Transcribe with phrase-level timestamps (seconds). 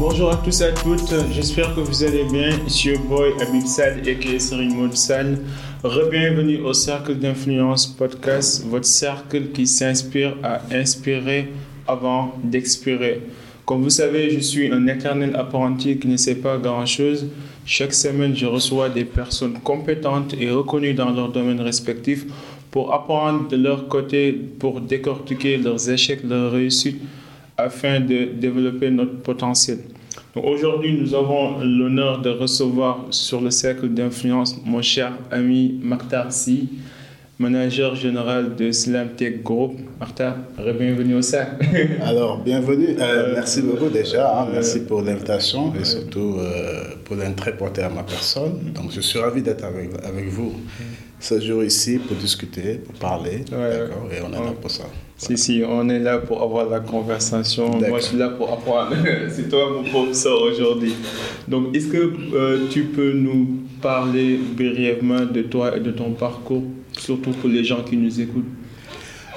[0.00, 2.52] Bonjour à tous et à toutes, j'espère que vous allez bien.
[2.82, 5.38] Your boy Abib Sad et Serine Maud Sal.
[6.10, 11.52] Bienvenue au Cercle d'Influence Podcast, votre cercle qui s'inspire à inspirer
[11.86, 13.20] avant d'expirer.
[13.66, 17.26] Comme vous savez, je suis un éternel apprenti qui ne sait pas grand-chose.
[17.66, 22.24] Chaque semaine, je reçois des personnes compétentes et reconnues dans leur domaine respectif
[22.70, 27.02] pour apprendre de leur côté, pour décortiquer leurs échecs, leurs réussites,
[27.64, 29.78] afin de développer notre potentiel.
[30.34, 36.68] Aujourd'hui, nous avons l'honneur de recevoir sur le cercle d'influence mon cher ami Maktar Si,
[37.38, 39.72] manager général de Slam Tech Group.
[39.98, 40.36] Maktar,
[40.78, 41.66] bienvenue au cercle.
[42.02, 42.96] Alors, bienvenue.
[42.98, 44.40] Euh, euh, merci beaucoup déjà.
[44.40, 44.48] Hein.
[44.52, 48.72] merci pour l'invitation et surtout euh, pour l'intérêt porté à ma personne.
[48.74, 50.52] Donc, je suis ravi d'être avec, avec vous
[51.20, 53.44] ce jour ici pour discuter, pour parler.
[53.50, 54.84] D'accord Et on est là pour ça.
[55.16, 57.78] Si, si, on est là pour avoir la conversation.
[57.78, 58.96] Moi, je suis là pour apprendre.
[59.28, 60.94] C'est toi mon professeur aujourd'hui.
[61.46, 66.62] Donc, est-ce que euh, tu peux nous parler brièvement de toi et de ton parcours,
[66.98, 68.48] surtout pour les gens qui nous écoutent?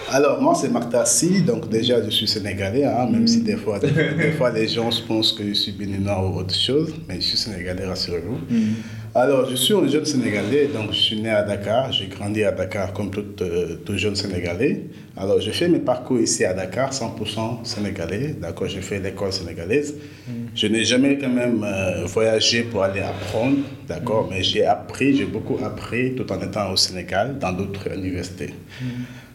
[0.09, 1.41] Alors, moi, c'est Martassi.
[1.41, 5.33] Donc, déjà, je suis sénégalais, hein, même si des fois, des, fois, les gens pensent
[5.33, 6.93] que je suis béninois ou autre chose.
[7.09, 8.37] Mais je suis sénégalais, rassurez-vous.
[8.49, 8.73] Mm.
[9.15, 12.51] Alors, je suis un jeune Sénégalais, donc je suis né à Dakar, j'ai grandi à
[12.51, 14.85] Dakar comme tout, euh, tout jeune Sénégalais.
[15.15, 19.93] Alors, j'ai fait mes parcours ici à Dakar, 100% sénégalais, d'accord, j'ai fait l'école sénégalaise.
[20.27, 20.31] Mm.
[20.55, 24.29] Je n'ai jamais quand même euh, voyagé pour aller apprendre, d'accord, mm.
[24.31, 28.55] mais j'ai appris, j'ai beaucoup appris tout en étant au Sénégal, dans d'autres universités.
[28.81, 28.85] Mm.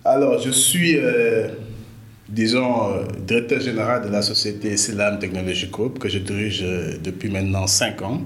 [0.04, 1.50] Alors, je suis, euh,
[2.28, 6.64] disons, directeur général de la société Selam Technology Group, que je dirige
[7.00, 8.22] depuis maintenant 5 ans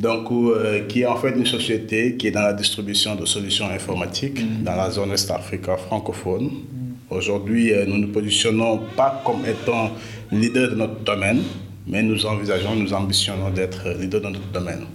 [0.00, 3.66] donc euh, qui est en fait une société qui est dans la distribution de solutions
[3.66, 4.64] informatiques mm.
[4.64, 6.44] dans la zone Est-Afrique francophone.
[6.44, 7.14] Mm.
[7.14, 9.90] Aujourd'hui, euh, nous ne nous positionnons pas comme étant
[10.32, 11.42] leader de notre domaine,
[11.86, 14.86] mais nous envisageons, nous ambitionnons d'être leader dans notre domaine.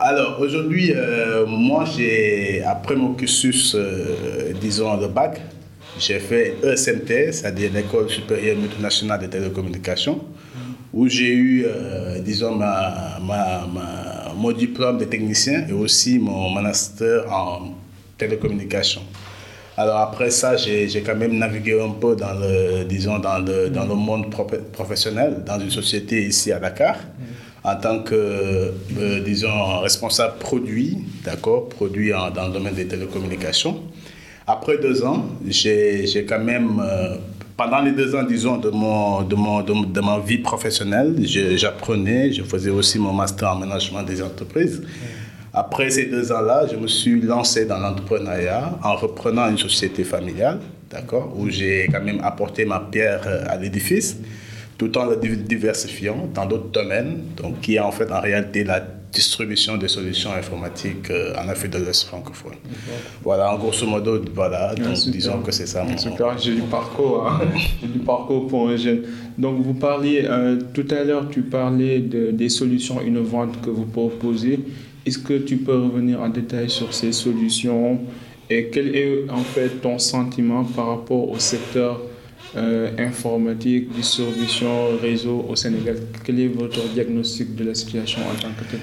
[0.00, 3.76] Alors aujourd'hui, euh, moi, j'ai, après mon cursus,
[4.60, 5.40] disons, de bac,
[6.00, 10.18] j'ai fait ESMT, c'est-à-dire l'École supérieure multinationale de télécommunications
[10.92, 13.66] où j'ai eu, euh, disons, ma, ma,
[14.36, 17.74] mon diplôme de technicien et aussi mon master en
[18.18, 19.02] télécommunication.
[19.76, 23.86] Alors après ça, j'ai quand même navigué un peu dans le, disons, dans le, dans
[23.86, 24.26] le monde
[24.72, 26.96] professionnel, dans une société ici à Dakar,
[27.64, 33.80] en tant que, euh, disons, responsable produit, d'accord, produit dans le domaine des télécommunications.
[34.46, 37.16] Après deux ans, j'ai quand même euh,
[37.62, 42.42] pendant les deux ans, disons, de, mon, de, mon, de, ma vie professionnelle, j'apprenais, je,
[42.42, 44.82] faisais aussi mon master en management des entreprises.
[45.54, 50.58] Après ces deux ans-là, je me suis lancé dans l'entrepreneuriat en reprenant une société familiale,
[50.90, 54.16] d'accord, où j'ai quand même apporté ma pierre euh, à l'édifice,
[54.76, 58.82] tout en le diversifiant dans d'autres domaines, donc qui est en fait en réalité la
[59.12, 62.54] distribution des solutions informatiques euh, en Afrique de l'Ouest francophone.
[63.22, 65.84] Voilà, en grosso modo, voilà, donc disons que c'est ça.
[65.84, 65.98] Mon...
[65.98, 67.40] Super, j'ai du parcours, hein.
[67.80, 69.02] j'ai du parcours pour un jeune.
[69.36, 73.84] Donc vous parliez, euh, tout à l'heure, tu parlais de, des solutions innovantes que vous
[73.84, 74.60] proposez.
[75.04, 78.00] Est-ce que tu peux revenir en détail sur ces solutions?
[78.48, 82.00] Et quel est en fait ton sentiment par rapport au secteur
[82.56, 85.96] euh, informatique, distribution, réseau au Sénégal?
[86.24, 88.80] Quel est votre diagnostic de la situation en tant que tel?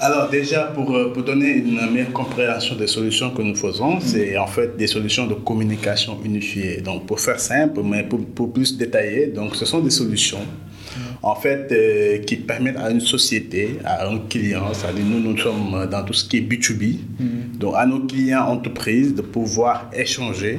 [0.00, 4.00] Alors déjà, pour, euh, pour donner une meilleure compréhension des solutions que nous faisons, mm.
[4.00, 6.80] c'est en fait des solutions de communication unifiée.
[6.80, 11.00] Donc pour faire simple, mais pour, pour plus détailler, donc ce sont des solutions mm.
[11.22, 15.88] en fait euh, qui permettent à une société, à un client, c'est-à-dire nous, nous sommes
[15.90, 17.58] dans tout ce qui est B2B, mm.
[17.58, 20.58] donc à nos clients entreprises de pouvoir échanger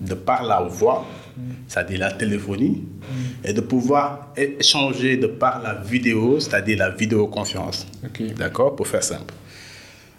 [0.00, 1.06] de par la voix
[1.66, 2.82] c'est-à-dire la téléphonie,
[3.44, 7.86] et de pouvoir échanger de par la vidéo, c'est-à-dire la vidéoconférence.
[8.36, 9.34] D'accord Pour faire simple.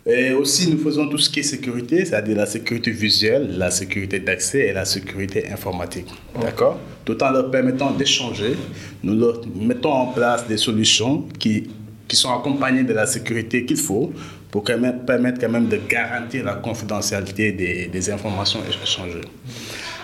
[0.07, 4.19] Et aussi, nous faisons tout ce qui est sécurité, c'est-à-dire la sécurité visuelle, la sécurité
[4.19, 6.07] d'accès et la sécurité informatique.
[6.39, 6.79] D'accord?
[7.03, 8.55] Tout en leur permettant d'échanger,
[9.01, 11.71] nous leur mettons en place des solutions qui,
[12.07, 14.13] qui sont accompagnées de la sécurité qu'il faut
[14.51, 19.21] pour permettre quand même de garantir la confidentialité des, des informations échangées.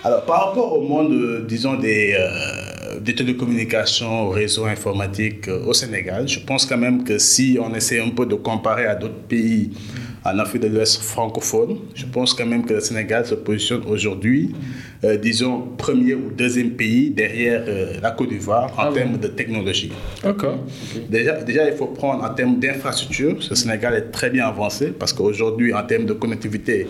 [0.03, 6.27] Alors, par rapport au monde, disons, des, euh, des télécommunications, réseaux informatiques euh, au Sénégal,
[6.27, 9.69] je pense quand même que si on essaie un peu de comparer à d'autres pays
[10.25, 14.55] en Afrique de l'Ouest francophone, je pense quand même que le Sénégal se positionne aujourd'hui,
[15.03, 17.63] euh, disons, premier ou deuxième pays derrière
[18.01, 19.91] la Côte d'Ivoire en ah termes de technologie.
[20.23, 20.57] D'accord.
[21.09, 25.13] Déjà, déjà, il faut prendre en termes d'infrastructure, ce Sénégal est très bien avancé parce
[25.13, 26.87] qu'aujourd'hui, en termes de connectivité,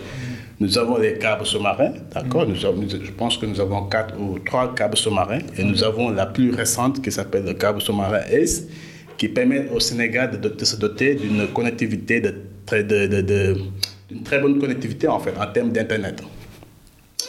[0.60, 4.96] Nous avons les câbles sous-marins, d'accord Je pense que nous avons quatre ou trois câbles
[4.96, 5.40] sous-marins.
[5.58, 8.66] Et nous avons la plus récente qui s'appelle le câble sous-marin ACE,
[9.16, 12.34] qui permet au Sénégal de, se doter d'une connectivité, de,
[12.66, 12.84] très-
[14.40, 16.22] bonne connectivité en fait, en termes d'Internet.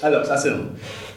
[0.01, 0.51] Alors, ça c'est.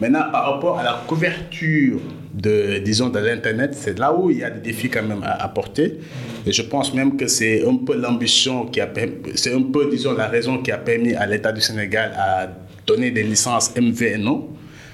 [0.01, 1.99] Maintenant, par rapport à la couverture
[2.33, 5.43] de, disons, de l'Internet, c'est là où il y a des défis quand même à
[5.43, 5.99] apporter.
[6.47, 8.89] Et je pense même que c'est un peu l'ambition qui a
[9.35, 12.49] c'est un peu, disons, la raison qui a permis à l'État du Sénégal à
[12.87, 14.51] donner des licences MVNO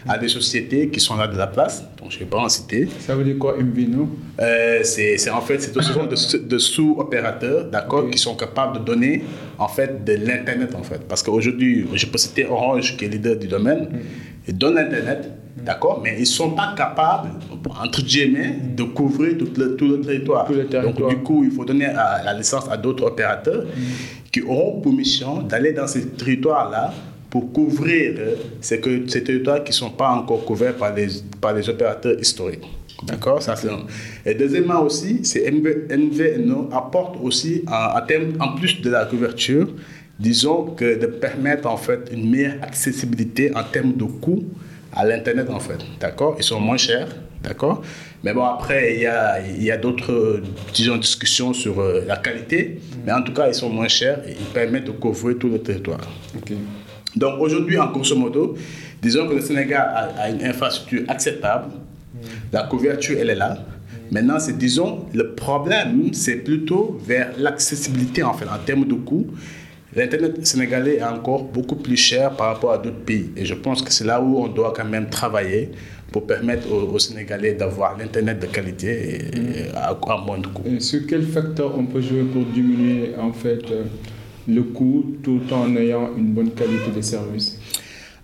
[0.08, 1.84] à des sociétés qui sont là de la place.
[2.00, 2.88] Donc, je ne vais pas en citer.
[2.98, 4.08] Ça veut dire quoi, MVNO
[4.40, 8.84] Euh, c'est en fait c'est ce sont de, de sous-opérateurs d'accord qui sont capables de
[8.84, 9.22] donner
[9.58, 13.36] en fait de l'internet en fait parce qu'aujourd'hui je peux citer Orange qui est leader
[13.36, 13.88] du domaine
[14.48, 17.30] ils donnent l'internet d'accord mais ils sont pas capables
[17.82, 20.94] entre guillemets de couvrir tout le, tout le territoire Tout le territoire.
[20.98, 23.64] donc du coup il faut donner à- la licence à d'autres opérateurs
[24.32, 26.92] qui auront pour mission d'aller dans ces territoires là
[27.28, 31.08] pour couvrir euh, ces, ces territoires qui ne sont pas encore couverts par les,
[31.40, 32.60] par les opérateurs historiques.
[33.04, 33.68] D'accord Ça, c'est.
[34.26, 37.98] Et deuxièmement aussi, c'est MV, MVNO apporte aussi, en,
[38.44, 39.66] en plus de la couverture,
[40.20, 44.44] disons que de permettre en fait une meilleure accessibilité en termes de coût
[44.94, 45.78] à l'Internet en fait.
[46.00, 46.36] D'accord?
[46.38, 47.08] Ils sont moins chers.
[47.42, 47.82] D'accord?
[48.22, 50.40] Mais bon, après, il y a, il y a d'autres,
[50.72, 52.80] disons, discussions sur euh, la qualité.
[53.04, 55.58] Mais en tout cas, ils sont moins chers et ils permettent de couvrir tout le
[55.58, 56.00] territoire.
[57.16, 58.56] Donc aujourd'hui, en grosso modo,
[59.00, 61.72] disons que le Sénégal a, a une infrastructure acceptable,
[62.52, 63.58] la couverture, elle est là.
[64.12, 69.26] Maintenant, c'est, disons, le problème, c'est plutôt vers l'accessibilité, en fait, en termes de coût.
[69.94, 73.30] L'Internet sénégalais est encore beaucoup plus cher par rapport à d'autres pays.
[73.36, 75.70] Et je pense que c'est là où on doit quand même travailler
[76.10, 80.62] pour permettre aux, aux Sénégalais d'avoir l'Internet de qualité et, et à, à moindre coût.
[80.66, 83.84] Et sur quel facteur on peut jouer pour diminuer en fait euh,
[84.48, 87.58] le coût tout en ayant une bonne qualité de service?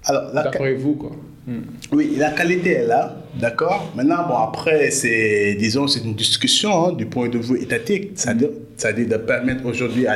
[0.05, 1.13] Alors, D'après vous, quoi.
[1.47, 1.61] Hmm.
[1.93, 3.91] Oui, la qualité est là, d'accord.
[3.97, 8.51] Maintenant, bon, après, c'est, disons, c'est une discussion hein, du point de vue étatique, c'est-à-dire,
[8.79, 10.07] c'est-à-dire de permettre aujourd'hui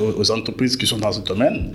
[0.00, 1.72] aux- entreprises qui sont dans ce domaine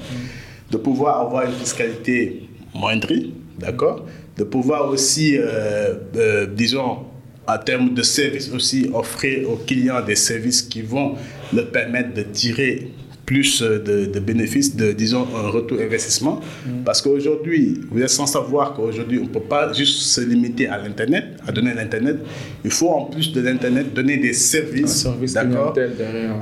[0.72, 2.44] de pouvoir avoir une fiscalité
[2.75, 3.12] moindre,
[3.60, 4.06] d'accord,
[4.38, 7.00] de pouvoir aussi, euh, euh, disons,
[7.48, 11.16] en termes de services aussi, offrir aux clients des services qui vont
[11.54, 12.92] leur permettre de tirer
[13.27, 16.39] plus euh, de, de bénéfices, de, disons, un retour investissement.
[16.85, 20.77] Parce qu'aujourd'hui, vous êtes sans savoir qu'aujourd'hui, on ne peut pas juste se limiter à
[20.83, 22.18] l'Internet, à donner l'Internet.
[22.63, 25.74] Il faut en plus de l'Internet donner des services, service d'accord?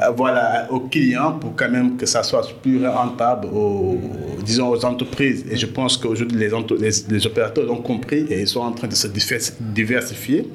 [0.03, 3.99] euh, voilà, aux clients pour quand même que ça soit plus rentable aux,
[4.45, 5.43] disons, aux entreprises.
[5.51, 8.71] Et je pense qu'aujourd'hui, les, entre- les, les opérateurs l'ont compris et ils sont en
[8.73, 10.47] train de se divers- diversifier.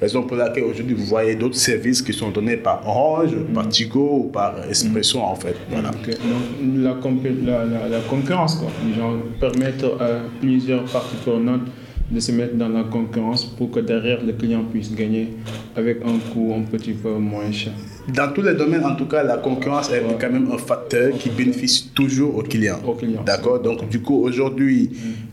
[0.00, 4.22] Raison pour laquelle aujourd'hui, vous voyez d'autres services qui sont donnés par Orange, par Tigo
[4.24, 5.54] ou par Espresso, en fait.
[5.70, 5.90] Voilà.
[5.90, 6.08] Donc,
[6.76, 6.94] la,
[7.44, 8.68] la, la, la concurrence, quoi.
[8.96, 11.68] Genre, permettre à plusieurs parties prenantes
[12.10, 15.34] de se mettre dans la concurrence pour que derrière le client puisse gagner
[15.76, 17.72] avec un coût un petit peu moins cher.
[18.08, 21.28] Dans tous les domaines, en tout cas, la concurrence est quand même un facteur qui
[21.30, 22.80] bénéficie toujours aux clients.
[22.86, 23.22] Aux clients.
[23.24, 23.60] D'accord?
[23.60, 24.90] Donc, du coup, aujourd'hui,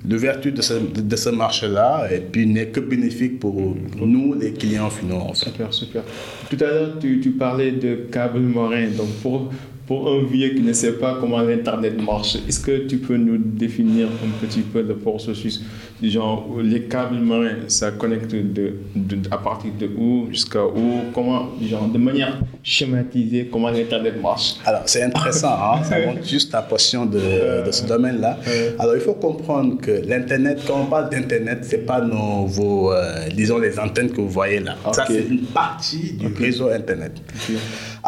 [0.07, 3.55] l'ouverture de ce, de, ce marché-là n'est que bénéfique pour
[3.99, 5.33] nous, les clients finaux.
[5.33, 6.03] Super, super.
[6.49, 8.89] Tout à l'heure, tu, tu parlais de câbles marins.
[8.95, 9.49] Donc, pour,
[9.87, 13.37] pour un vieux qui ne sait pas comment l'Internet marche, est-ce que tu peux nous
[13.37, 15.63] définir un petit peu le processus
[16.03, 21.01] genre les câbles marins, ça connecte de, de- à partir de où jusqu'à où?
[21.13, 25.83] Comment, genre, de manière schématisée, comment l'Internet marche Alors, c'est intéressant, hein?
[25.83, 28.37] ça montre juste ta passion de, de ce domaine-là.
[28.77, 32.93] Alors, il faut comprendre que l'Internet, quand on parle d'Internet, ce n'est pas nos, vos,
[32.93, 34.75] euh, disons, les antennes que vous voyez là.
[34.93, 37.13] Ça, c'est une partie du réseau Internet.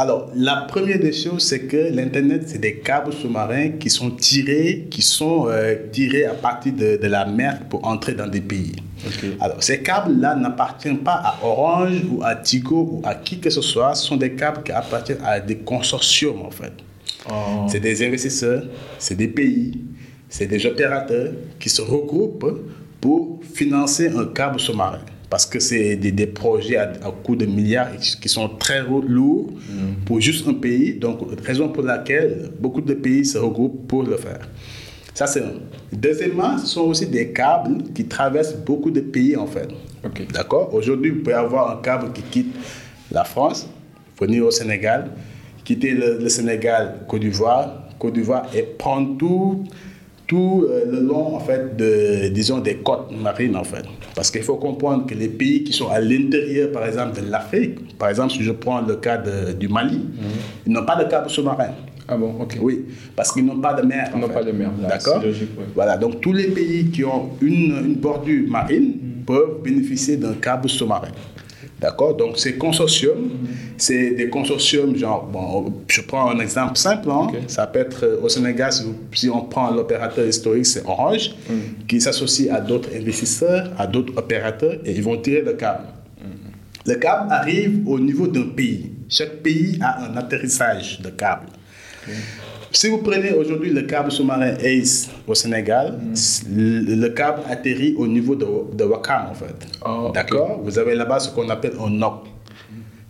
[0.02, 4.88] Alors, la première des choses, c'est que l'Internet, c'est des câbles sous-marins qui sont tirés,
[4.90, 8.78] qui sont euh, tirés à partir de, de la mer pour entrer dans des pays.
[9.42, 13.62] Alors, ces câbles-là n'appartiennent pas à Orange ou à Tigo ou à qui que ce
[13.62, 13.94] soit.
[13.94, 16.72] Ce sont des câbles qui appartiennent à des consortiums, en fait.
[17.30, 17.66] Oh.
[17.68, 18.64] C'est des investisseurs,
[19.00, 19.82] c'est des pays,
[20.30, 22.64] c'est des opérateurs qui se regroupent
[23.02, 25.02] pour financer un câble sous-marin.
[25.30, 29.50] Parce que c'est des, des projets à, à coût de milliards qui sont très lourds
[30.06, 30.94] pour juste un pays.
[30.94, 34.48] Donc, raison pour laquelle beaucoup de pays se regroupent pour le faire.
[35.14, 35.54] Ça, c'est un.
[35.92, 39.68] Deuxièmement, ce sont aussi des câbles qui traversent beaucoup de pays, en fait.
[40.34, 40.74] D'accord?
[40.74, 42.56] Aujourd'hui, vous pouvez avoir un câble qui quitte
[43.12, 43.68] la France,
[44.20, 45.12] venir au Sénégal,
[45.64, 49.66] quitter le, le Sénégal, Côte d'Ivoire, Côte d'Ivoire et prendre tout,
[50.26, 53.84] tout euh, le long, en fait, de, disons, des côtes marines, en fait.
[54.20, 57.96] Parce qu'il faut comprendre que les pays qui sont à l'intérieur, par exemple, de l'Afrique,
[57.98, 60.02] par exemple, si je prends le cas de- du Mali,
[60.68, 61.70] ils n'ont pas de câble sous-marin.
[62.06, 62.58] Ah bon, ok.
[62.62, 62.84] Oui,
[63.16, 64.12] parce qu'ils n'ont pas de mer.
[64.14, 64.72] Ils n'ont pas de mer.
[64.90, 65.24] D'accord
[65.74, 68.90] Voilà, donc tous les pays qui ont une, une bordure marine
[69.22, 69.24] mm.
[69.26, 71.08] peuvent bénéficier d'un câble sous-marin.
[71.80, 72.16] D'accord?
[72.16, 73.30] Donc, ces consortiums,
[73.78, 77.28] c'est des consortiums, genre, bon, je prends un exemple simple, hein.
[77.48, 78.72] ça peut être euh, au Sénégal,
[79.14, 81.86] si, on prend l'opérateur historique, c'est Orange, mm.
[81.88, 85.86] qui s'associe à d'autres investisseurs, à d'autres opérateurs, et ils vont tirer le câble.
[86.86, 88.92] Le câble arrive au niveau d'un pays.
[89.10, 91.46] Chaque pays a un atterrissage de câble.
[92.72, 95.98] Si vous prenez aujourd'hui le câble sous-marin ACE au Sénégal,
[96.50, 98.46] le, câble atterrit au niveau de,
[98.76, 99.56] de Wakam en fait.
[99.86, 100.60] Oh, D'accord?
[100.64, 102.26] Vous avez là-bas ce qu'on appelle un NOC.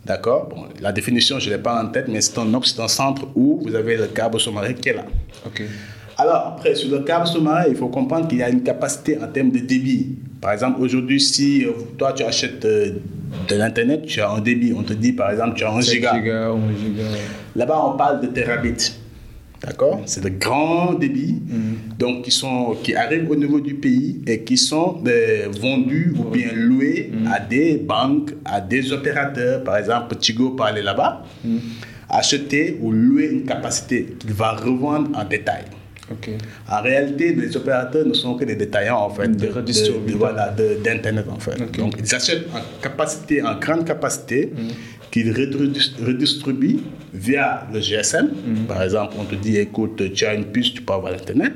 [0.06, 0.48] D'accord?
[0.50, 2.88] Bon, La définition, je ne l'ai pas en tête, mais c'est un NOC, c'est un
[2.88, 5.06] centre où vous avez le câble sous-marin qui est là.
[6.18, 9.28] Alors, après, sur le câble sous-marin, il faut comprendre qu'il y a une capacité en
[9.28, 10.18] termes de débit.
[10.42, 12.92] Par exemple, aujourd'hui, si euh, toi, tu achètes euh,
[13.48, 14.74] de l'Internet, tu as un débit.
[14.76, 16.16] On te dit, par exemple, tu as 1 giga.
[16.16, 17.04] giga, giga.
[17.56, 18.99] Là-bas, on parle de terabits.
[19.62, 21.98] D'accord C'est de grands débits mm.
[21.98, 26.24] donc qui, sont, qui arrivent au niveau du pays et qui sont ben, vendus ou
[26.24, 27.28] bien loués mm.
[27.28, 29.64] à des banques, à des opérateurs.
[29.64, 31.58] Par exemple, Tigo aller là-bas, mm.
[32.10, 35.66] acheter ou louer une capacité qu'il va revendre en détail.
[36.68, 41.58] En réalité, les opérateurs ne sont que des détaillants en fait, de, d'internet en fait.
[41.78, 44.52] Donc ils achètent en capacité, en grande capacité,
[45.12, 46.80] qu'ils redistribuent
[47.14, 48.28] via le GSM.
[48.28, 48.66] Mhm.
[48.68, 51.54] Par exemple, on te dit, écoute, tu as une puce, tu peux avoir l'Internet.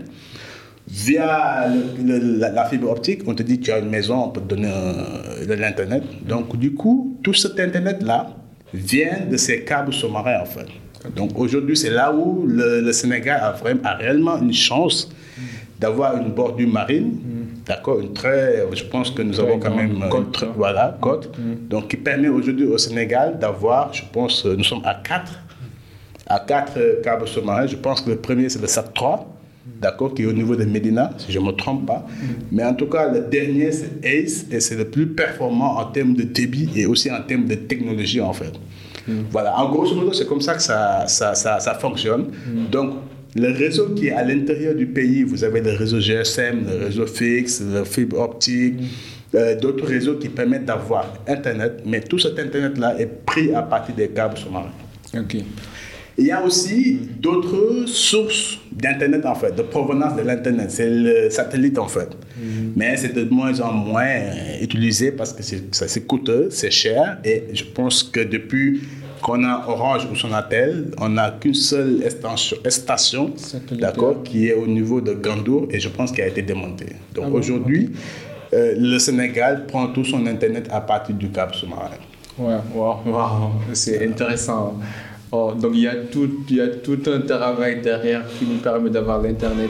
[0.89, 1.67] Via
[1.97, 4.69] la, fibre optique, on te dit, tu as une maison, on peut te donner
[5.47, 6.03] de l'Internet.
[6.27, 8.35] Donc, du coup, tout cet Internet-là
[8.73, 10.67] vient de ces câbles sous-marins, en fait.
[11.15, 15.09] Donc, aujourd'hui, c'est là où le, Sénégal a, vraiment, a réellement une chance
[15.79, 17.42] d'avoir une bordure marine mhm.
[17.65, 21.67] D'accord, une très, je pense que nous avons quand même une très, voilà, côte, mm.
[21.69, 25.31] donc qui permet aujourd'hui au Sénégal d'avoir, je pense, nous sommes à 4,
[26.27, 27.67] à 4 câbles sous-marins.
[27.67, 29.25] Je pense que le premier c'est le SAT 3,
[29.79, 32.05] d'accord, qui est au niveau de Medina, si je ne me trompe pas.
[32.05, 32.25] Mm.
[32.51, 36.15] Mais en tout cas, le dernier c'est ACE et c'est le plus performant en termes
[36.15, 38.53] de débit et aussi en termes de technologie en fait.
[39.07, 39.21] Mm.
[39.31, 42.25] Voilà, en grosso modo, c'est comme ça que ça, ça, ça, ça fonctionne.
[42.69, 42.95] Donc,
[43.35, 47.07] le réseau qui est à l'intérieur du pays, vous avez le réseau GSM, le réseau
[47.07, 48.75] fixe, le fibre optique,
[49.35, 53.95] euh, d'autres réseaux qui permettent d'avoir Internet, mais tout cet Internet-là est pris à partir
[53.95, 54.71] des câbles sous-marins.
[55.17, 55.37] Ok.
[56.15, 60.69] Il y a aussi d'autres sources d'Internet, en fait, de provenance de l'Internet.
[60.69, 62.09] C'est le satellite, en fait.
[62.37, 62.73] Mm.
[62.75, 64.11] Mais c'est de moins en moins
[64.61, 67.17] utilisé parce que c'est coûteux, c'est cher.
[67.25, 68.81] Et je pense que depuis
[69.23, 72.03] qu'on a Orange ou Sonatel, on n'a qu'une seule
[72.69, 73.31] station,
[73.71, 76.93] d'accord, qui est au niveau de Gandour et je pense qu'elle a été démontée.
[77.15, 77.91] Donc ah aujourd'hui,
[78.53, 81.89] euh, le Sénégal prend tout son Internet à partir du câble sous-marin.
[82.37, 82.97] Ouais, wow,
[83.73, 84.77] c'est intéressant.
[85.31, 88.57] Oh, donc il y, a tout, il y a tout un travail derrière qui nous
[88.57, 89.69] permet d'avoir l'Internet.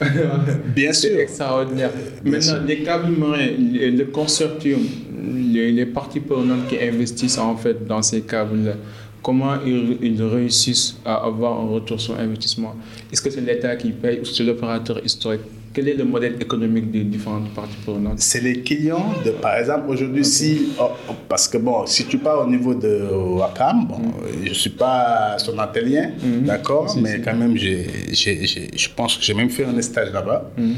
[0.74, 1.10] Bien sûr.
[1.14, 1.90] C'est extraordinaire.
[2.24, 4.80] Maintenant, les câbles marins, le consortium,
[5.52, 8.76] les, parties prenantes qui investissent en fait dans ces câbles
[9.22, 12.76] comment ils, réussissent à avoir un retour sur investissement?
[13.12, 15.40] Est-ce que c'est l'État qui paye ou c'est l'opérateur historique?
[15.74, 18.20] Quel est le modèle économique des différentes parties prenantes?
[18.20, 19.12] C'est les clients.
[19.24, 20.68] De, par exemple, aujourd'hui, si.
[20.80, 24.44] Oh, oh, parce que, bon, si tu pars au niveau de Wacom, bon, mm.
[24.44, 26.44] je ne suis pas son atelier, mm.
[26.46, 30.52] d'accord, mais quand même, je pense que j'ai même fait un stage là-bas.
[30.56, 30.72] Mm.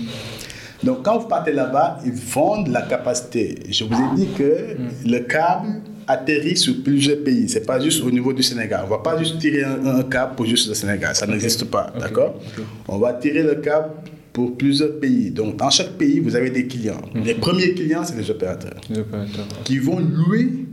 [0.82, 3.54] Donc, quand vous partez là-bas, ils vendent la capacité.
[3.68, 4.76] Je vous ai dit que
[5.06, 7.48] le câble atterrit sur plusieurs pays.
[7.48, 8.82] Ce n'est pas juste au niveau du Sénégal.
[8.84, 11.14] On ne va pas juste tirer un, câble pour juste le Sénégal.
[11.14, 11.92] Ça n'existe pas.
[11.98, 12.40] D'accord?
[12.88, 13.90] On va tirer le câble
[14.36, 15.30] pour plusieurs pays.
[15.30, 17.00] Donc, dans chaque pays, vous avez des clients.
[17.14, 18.78] Les premiers clients, c'est les opérateurs.
[18.90, 19.46] Les opérateurs.
[19.64, 20.66] Qui vont louer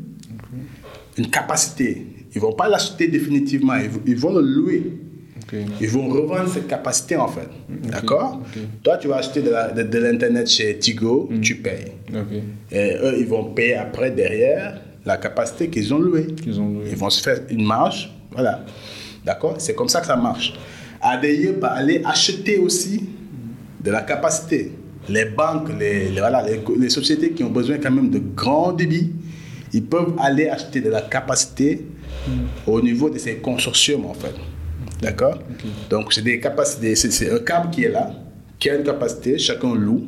[1.18, 2.06] une capacité.
[2.36, 3.76] Ils ne vont pas l'acheter définitivement.
[4.06, 4.84] Ils vont le louer
[5.80, 7.48] ils vont revendre cette capacité en fait.
[7.92, 8.42] D'accord
[8.84, 11.42] Toi, tu vas acheter de l'Internet chez Tigo, mm.
[11.42, 11.92] tu payes.
[12.72, 16.28] Et eux, ils vont payer après derrière la capacité qu'ils ont louée.
[16.46, 18.12] Ils vont se faire une marge.
[18.32, 18.66] Voilà.
[19.24, 20.54] D'accord C'est comme ça que ça marche.
[21.02, 23.04] ADIE va aller acheter aussi
[23.84, 24.72] de la capacité.
[25.10, 29.12] Les banques, les, voilà, les, sociétés qui ont besoin quand même de grands débits,
[29.74, 31.86] ils peuvent aller acheter de la capacité
[32.28, 32.32] mm.
[32.68, 34.34] au niveau de ces consortiums en fait.
[35.02, 35.38] D'accord
[35.90, 38.12] Donc, c'est des capacités, c'est un câble qui est là,
[38.58, 40.08] qui a une capacité, chacun loue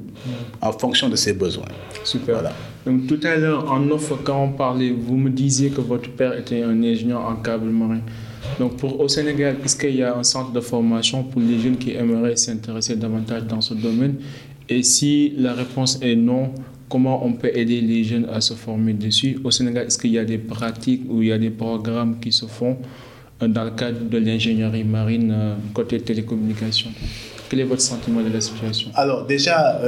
[0.62, 1.68] en fonction de ses besoins.
[2.06, 2.42] Super.
[2.86, 6.38] Donc, tout à l'heure, en offre, quand on parlait, vous me disiez que votre père
[6.38, 8.00] était un ingénieur en câble marin.
[8.60, 11.78] Donc, pour, au Sénégal, est-ce qu'il y a un centre de formation pour les jeunes
[11.78, 14.16] qui aimeraient s'intéresser davantage dans ce domaine?
[14.70, 16.52] Et si la réponse est non,
[16.90, 19.38] comment on peut aider les jeunes à se former dessus?
[19.44, 22.32] Au Sénégal, est-ce qu'il y a des pratiques ou il y a des programmes qui
[22.32, 22.78] se font
[23.40, 26.92] dans le cadre de l'ingénierie marine côté télécommunications.
[27.50, 28.90] Quel est votre sentiment de la situation?
[28.96, 29.80] Alors déjà,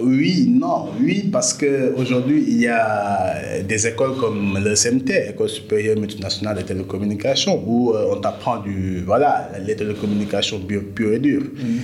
[0.00, 5.98] oui, non, oui, parce qu'aujourd'hui, il y a des écoles comme le CMT, École supérieure
[5.98, 11.42] multinationale des télécommunications, où on t'apprend du, voilà, les télécommunications pures et dures.
[11.42, 11.78] Mm.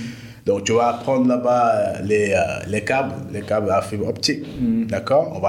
[0.45, 4.43] Donc, tu vas apprendre là-bas les, euh, les câbles, les câbles à fibre optique.
[4.59, 4.85] Mm.
[4.85, 5.33] D'accord?
[5.35, 5.39] On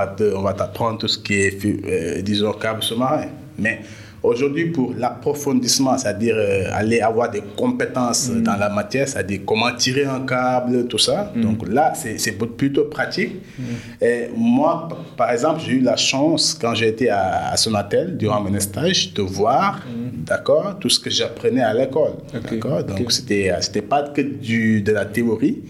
[0.43, 3.29] va t'apprendre tout ce qui est, euh, disons, câbles sous-marins.
[3.59, 3.81] Mais
[4.23, 8.43] Aujourd'hui, pour l'approfondissement, c'est-à-dire euh, aller avoir des compétences mm.
[8.43, 11.33] dans la matière, c'est-à-dire comment tirer un câble, tout ça.
[11.35, 11.41] Mm.
[11.41, 13.37] Donc là, c'est plutôt pratique.
[13.59, 13.63] Mm.
[14.03, 18.59] Et moi, par exemple, j'ai eu la chance, quand j'ai été à, Sonatel, durant mon
[18.61, 19.81] stage, de voir,
[20.27, 22.13] d'accord, tout ce que j'apprenais à l'école.
[22.33, 25.63] D'accord Donc, c'était c'était pas que du, de la théorie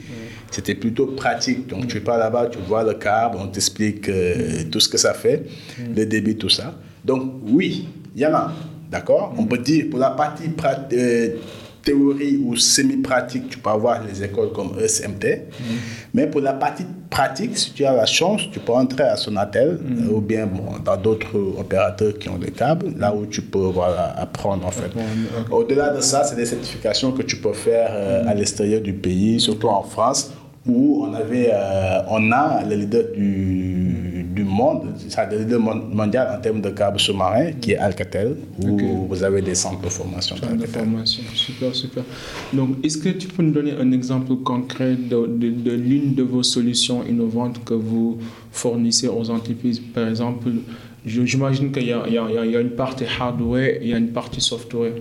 [0.50, 1.68] c'était plutôt pratique.
[1.68, 5.14] Donc, tu pars là-bas, tu vois le câble, on t'explique euh, tout ce que ça
[5.14, 5.46] fait,
[5.94, 6.74] le débit, tout ça.
[7.04, 8.52] Donc, oui, il y en a.
[8.90, 9.34] D'accord?
[9.38, 10.50] On peut dire pour la partie
[10.92, 11.28] euh,
[11.82, 15.24] théorie ou semi-pratique, tu peux avoir les écoles comme ESMT.
[15.24, 15.64] Mm.
[16.14, 19.78] Mais pour la partie pratique, si tu as la chance, tu peux entrer à Sonatel
[19.80, 20.12] mm.
[20.12, 24.14] ou bien bon, dans d'autres opérateurs qui ont des câbles, là où tu peux voilà,
[24.18, 24.90] apprendre en fait.
[25.50, 29.40] Au-delà de ça, c'est des certifications que tu peux faire euh, à l'extérieur du pays,
[29.40, 30.32] surtout en France,
[30.66, 34.94] où on, avait, euh, on a le leader du du monde,
[35.30, 39.54] le leader mondial en termes de câbles sous-marins, qui est Alcatel, où vous avez des
[39.54, 40.36] centres de formation.
[40.36, 42.04] Centres de formation, super, super.
[42.52, 46.42] Donc, est-ce que tu peux nous donner un exemple concret de, de, l'une de vos
[46.42, 48.18] solutions innovantes que vous
[48.52, 49.80] fournissez aux entreprises?
[49.80, 50.48] Par exemple,
[51.04, 54.40] j'imagine qu'il y, y, y, a une partie hardware et il y a une partie
[54.40, 54.92] software.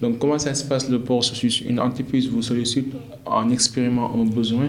[0.00, 1.62] Donc, comment ça se passe le processus?
[1.62, 2.92] Une entreprise vous sollicite
[3.24, 4.68] en expérimentant un besoin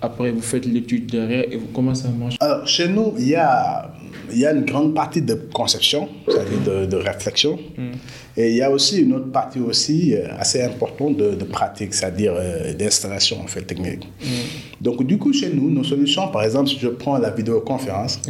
[0.00, 2.36] après, vous faites l'étude derrière et vous commencez à manger.
[2.40, 3.94] Alors, chez nous, il y a,
[4.30, 7.58] il y a une grande partie de conception, c'est-à-dire de, réflexion.
[7.76, 7.92] Hmm.
[8.36, 12.34] Et il y a aussi une autre partie aussi euh, assez importante de, pratique, c'est-à-dire
[12.36, 14.04] euh, d'installation en fait, technique.
[14.20, 14.82] Hmm.
[14.82, 18.20] Donc, du coup, chez nous, nos solutions, par exemple, si je prends la vidéoconférence,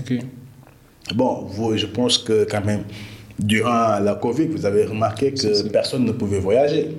[1.15, 2.85] bon, vous, je pense que quand même,
[3.39, 6.97] Durant la Covid, vous avez remarqué que personne ne pouvait voyager.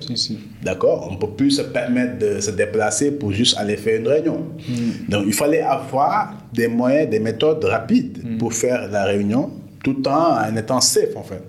[0.62, 1.08] D'accord?
[1.10, 4.46] On ne peut plus se permettre de se déplacer pour juste aller faire une réunion.
[4.70, 5.10] Mm.
[5.10, 8.38] Donc, il fallait avoir des moyens, des méthodes rapides mm.
[8.38, 9.50] pour faire la réunion
[9.84, 11.42] tout en étant safe, en fait.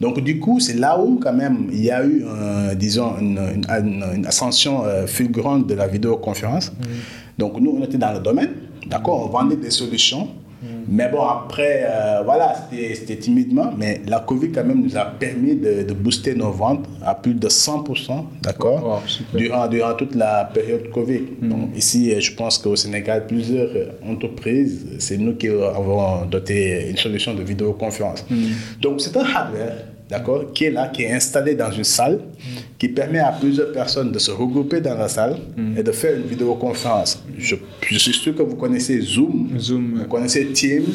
[0.00, 2.24] Donc, du coup, c'est là où, quand même, il y a eu,
[2.76, 6.70] disons, une, une, ascension euh, fulgurante de la vidéoconférence.
[6.70, 6.84] Mm.
[7.36, 8.50] Donc, nous, on était dans le domaine,
[8.86, 9.26] d'accord?
[9.26, 10.28] On vendait des solutions
[10.90, 15.54] mais bon, après, euh, voilà, c'était timidement, mais la Covid quand même nous a permis
[15.54, 19.02] de, de booster nos ventes à plus de 100%, d'accord?
[19.32, 21.22] Durant, durant toute la période Covid.
[21.40, 21.48] Hmm.
[21.48, 23.70] Donc ici, je pense qu'au Sénégal, plusieurs
[24.04, 28.24] entreprises, c'est nous qui avons doté une solution de vidéoconférence.
[28.28, 28.52] Hmm.
[28.80, 32.20] Donc c'est un hardware d'accord, qui est là, qui est installé dans une salle,
[32.78, 35.78] qui permet à plusieurs personnes de se regrouper dans la salle mm.
[35.78, 37.22] et de faire une vidéoconférence.
[37.38, 37.54] Je,
[37.88, 40.92] je, suis sûr que vous connaissez Zoom, Zoom vous connaissez Teams,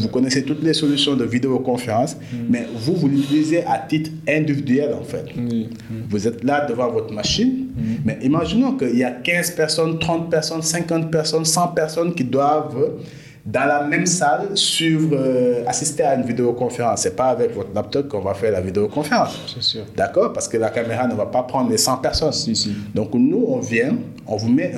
[0.00, 2.36] vous connaissez toutes les solutions de vidéoconférence, mm.
[2.50, 5.34] mais vous, vous l'utilisez à titre individuel en fait.
[5.34, 5.68] Mm.
[6.10, 7.68] Vous êtes là devant votre machine,
[8.04, 12.76] mais imaginons qu'il y a 15 personnes, 30 personnes, 50 personnes, 100 personnes qui doivent
[13.48, 17.02] dans la même salle, suivre, euh, assister à une vidéoconférence.
[17.02, 19.40] Ce n'est pas avec votre laptop qu'on va faire la vidéoconférence.
[19.54, 19.84] C'est sûr.
[19.96, 20.34] D'accord?
[20.34, 22.32] Parce que la caméra ne va pas prendre les 100 personnes.
[22.32, 22.74] Si, si.
[22.94, 24.74] Donc nous, on vient, on vous met,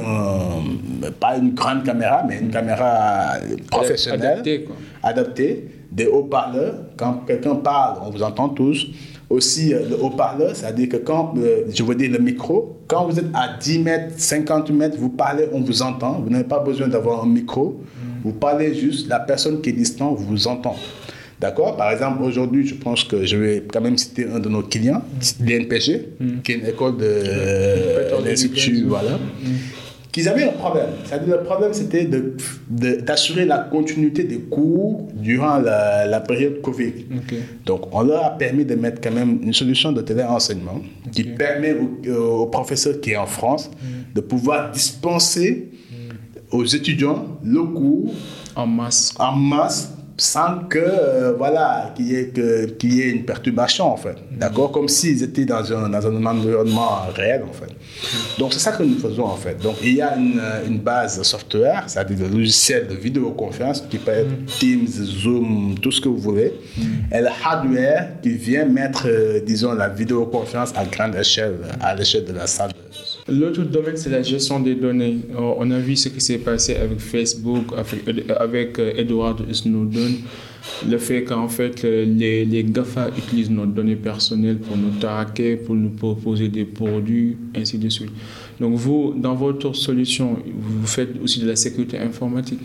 [1.18, 3.32] pas une grande caméra, mais une caméra
[3.72, 4.34] professionnelle.
[4.34, 4.62] Adaptée.
[4.62, 4.76] Quoi.
[5.02, 6.74] Adaptée, des haut-parleurs.
[6.96, 8.86] Quand quelqu'un parle, on vous entend tous
[9.30, 13.18] aussi euh, le haut-parleur, c'est-à-dire que quand, euh, je veux dire le micro, quand vous
[13.18, 16.20] êtes à 10 mètres, 50 mètres, vous parlez, on vous entend.
[16.20, 17.80] Vous n'avez pas besoin d'avoir un micro.
[18.22, 20.76] Vous parlez juste, la personne qui est distante vous entend.
[21.40, 21.76] D'accord?
[21.78, 25.02] Par exemple, aujourd'hui, je pense que je vais quand même citer un de nos clients,
[25.40, 26.40] l'INPG, mm.
[26.44, 29.12] qui est une école de l'Institut, voilà.
[29.12, 29.48] Mm.
[30.12, 30.88] Qu'ils avaient un problème.
[31.04, 32.08] C'est-à-dire, le problème, c'était
[32.68, 36.92] d'assurer de, la continuité des cours durant la, période Covid.
[37.64, 40.80] Donc, on leur a permis de mettre quand même une solution de téléenseignement
[41.12, 41.76] qui permet
[42.08, 44.14] au, professeur qui est en France mm.
[44.14, 45.68] de pouvoir dispenser
[46.50, 48.12] aux étudiants le cours
[48.56, 52.30] en masse, en masse sans que euh, voilà qu'il y ait
[52.78, 54.16] qu'il y ait une perturbation en fait.
[54.30, 54.70] D'accord?
[54.70, 57.72] Comme s'ils étaient dans un, dans un environnement réel en fait.
[58.38, 59.56] Donc c'est ça que nous faisons en fait.
[59.62, 64.10] Donc il y a une, une base software c'est-à-dire le logiciel de vidéoconférence qui peut
[64.10, 66.52] être Teams Zoom tout ce que vous voulez.
[67.12, 72.26] Et le hardware qui vient mettre euh, disons la vidéoconférence à grande échelle à l'échelle
[72.26, 72.72] de la salle
[73.28, 75.18] L'autre domaine, c'est la gestion des données.
[75.36, 80.16] On a vu ce qui s'est passé avec Facebook, avec, avec euh, Edward Snowden.
[80.88, 85.74] Le fait qu'en fait, les, les GAFA utilisent nos données personnelles pour nous traquer, pour
[85.74, 88.10] nous proposer des produits, ainsi de suite.
[88.60, 92.60] Donc vous, dans votre solution, vous faites aussi de la sécurité informatique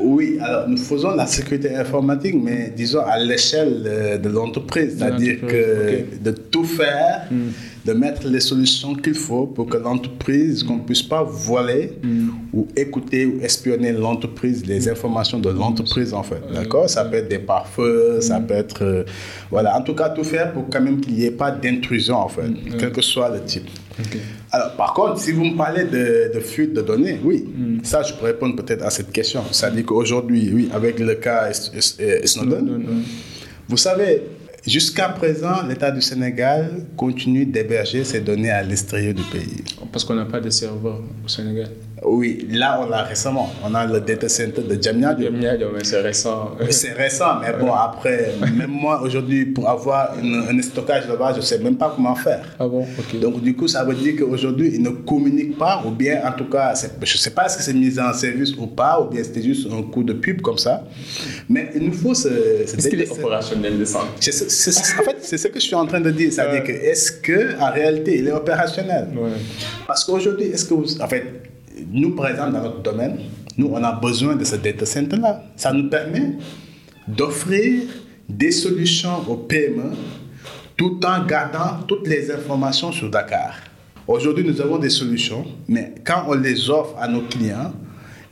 [0.00, 6.18] oui, alors nous faisons la sécurité informatique, mais disons à l'échelle de, l'entreprise, c'est-à-dire que
[6.20, 7.50] de tout faire, hmm.
[7.86, 12.28] de mettre les solutions qu'il faut pour que l'entreprise, qu'on ne puisse pas voler hmm.
[12.52, 16.42] ou écouter ou espionner l'entreprise, les informations de l'entreprise en fait.
[16.52, 16.90] D'accord?
[16.90, 18.46] Ça peut être des pare-feux, ça hmm.
[18.46, 18.82] peut être.
[18.82, 19.04] Euh,
[19.50, 22.28] voilà, en tout cas, tout faire pour quand même qu'il n'y ait pas d'intrusion en
[22.28, 23.68] fait, quel que soit le type.
[24.50, 27.84] Alors, par contre, si vous me parlez de, de fuite de données, oui, hmm.
[27.84, 29.42] ça, je peux répondre peut-être à cette question.
[29.74, 32.84] Dit qu'aujourd'hui, oui, avec le cas Snowden,
[33.68, 34.22] vous savez,
[34.66, 39.62] Jusqu'à présent, l'État du Sénégal continue d'héberger ses données à l'extérieur du pays.
[39.92, 41.68] Parce qu'on n'a pas de serveur au Sénégal.
[42.04, 43.50] Oui, là, on l'a récemment.
[43.64, 44.80] On a le data center de.
[44.80, 45.30] Djamnyadjo,
[45.72, 46.50] mais c'est récent.
[46.70, 51.42] C'est récent, mais bon, après, même moi, aujourd'hui, pour avoir un stockage là-bas, je ne
[51.42, 52.44] sais même pas comment faire.
[52.58, 53.20] Ah bon, ok.
[53.20, 56.44] Donc, du coup, ça veut dire qu'aujourd'hui, ils ne communiquent pas, ou bien, en tout
[56.44, 59.42] cas, je ne sais pas si c'est mis en service ou pas, ou bien c'était
[59.42, 60.84] juste un coup de pub comme ça.
[61.48, 62.28] Mais il nous faut ce.
[62.28, 64.06] Est-ce qu'il est opérationnel, centre?
[64.06, 66.32] En fait, c'est ce que je suis en train de dire.
[66.32, 69.08] C'est-à-dire que, est-ce qu'en réalité, il est opérationnel?
[69.16, 69.30] Ouais.
[69.86, 71.00] Parce qu'aujourd'hui, est-ce que vous.
[71.00, 71.24] En fait,
[71.90, 73.18] nous, par exemple, dans notre domaine,
[73.56, 75.42] nous, on a besoin de ce data center-là.
[75.56, 76.32] Ça nous permet
[77.06, 77.82] d'offrir
[78.28, 79.92] des solutions aux PME
[80.76, 83.54] tout en gardant toutes les informations sur Dakar.
[84.06, 87.72] Aujourd'hui, nous avons des solutions, mais quand on les offre à nos clients,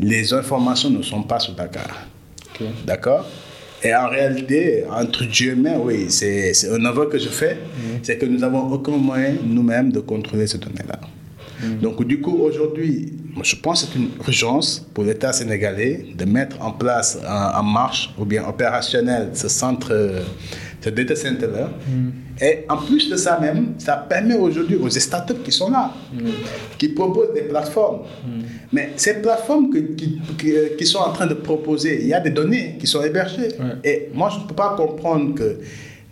[0.00, 2.06] les informations ne sont pas sur Dakar.
[2.84, 3.26] D'accord?
[3.84, 7.98] Et en réalité, entre Dieu et oui, c'est un aveu que je fais, mhm.
[8.02, 11.00] c'est que nous n'avons aucun moyen nous-mêmes de contrôler ces données-là.
[11.62, 11.80] Mhm.
[11.80, 16.60] Donc, du coup, aujourd'hui, je pense que c'est une urgence pour l'État sénégalais de mettre
[16.60, 19.92] en place, en, marche ou bien opérationnel ce centre,
[20.80, 21.70] ce data center-là.
[21.88, 22.44] Mm.
[22.44, 26.28] Et en plus de ça même, ça permet aujourd'hui aux startups qui sont là, mm.
[26.78, 28.00] qui proposent des plateformes.
[28.00, 28.40] Mm.
[28.72, 30.20] Mais ces plateformes qui,
[30.76, 33.48] qui, sont en train de proposer, il y a des données qui sont hébergées.
[33.84, 35.58] Et moi, je ne peux pas comprendre que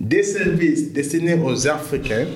[0.01, 2.27] des services destinés aux Africains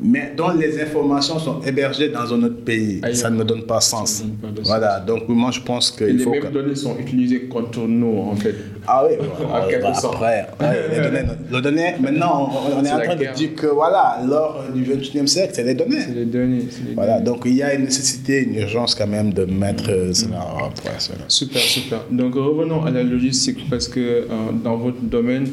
[0.00, 3.00] mais dont les informations sont hébergées dans un autre pays.
[3.12, 4.24] ça ne me donne pas sens.
[4.64, 6.32] voilà, donc moi je pense qu'il faut.
[6.32, 8.54] Les mêmes données sont utilisées contre nous en fait.
[8.86, 9.16] Ah oui,
[9.52, 10.16] en quelque bah, sorte.
[10.16, 10.48] Après,
[10.90, 14.82] les données, les données, maintenant on, est, en train de dire que voilà, lors du
[14.82, 16.00] 21e siècle, c'est les données.
[16.00, 16.64] C'est les données.
[16.94, 20.44] voilà, donc il y a une nécessité, une urgence quand même de mettre euh, cela
[20.44, 21.10] en place.
[21.28, 22.00] Super, super.
[22.10, 24.26] Donc revenons à la logistique parce que euh,
[24.62, 25.46] dans votre domaine,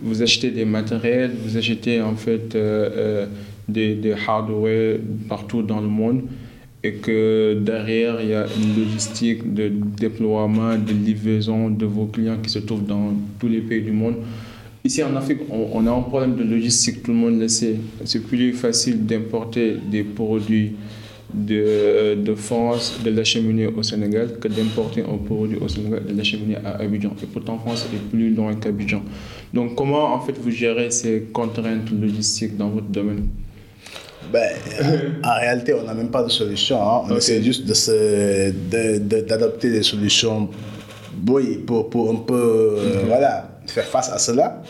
[0.00, 2.54] vous achetez des matériels, vous achetez en fait.
[2.54, 3.26] Euh,
[3.68, 4.98] des, des hardware
[5.28, 6.22] partout dans le monde
[6.84, 12.38] et que derrière, il y a une logistique de déploiement, de livraison de vos clients
[12.42, 14.16] qui se trouvent dans tous les pays du monde.
[14.84, 17.76] Ici en Afrique, on, a un problème de logistique, tout le monde le sait.
[18.04, 20.72] C'est plus facile d'importer des produits
[21.32, 26.16] de, de France, de la cheminée au Sénégal, que d'importer un produit au Sénégal, de
[26.16, 27.14] la cheminée à Abidjan.
[27.22, 29.02] Et pourtant, France est plus loin qu'Abidjan.
[29.54, 33.28] Donc, comment en fait vous gérez ces contraintes logistiques dans votre domaine?
[34.32, 34.50] Ben,
[35.22, 36.82] en réalité, on n'a même pas de solution.
[36.82, 37.06] Hein.
[37.10, 40.48] On essaie juste d'adopter de, des solutions
[41.28, 44.62] oui, pour, pour un peu euh, voilà, faire face à cela.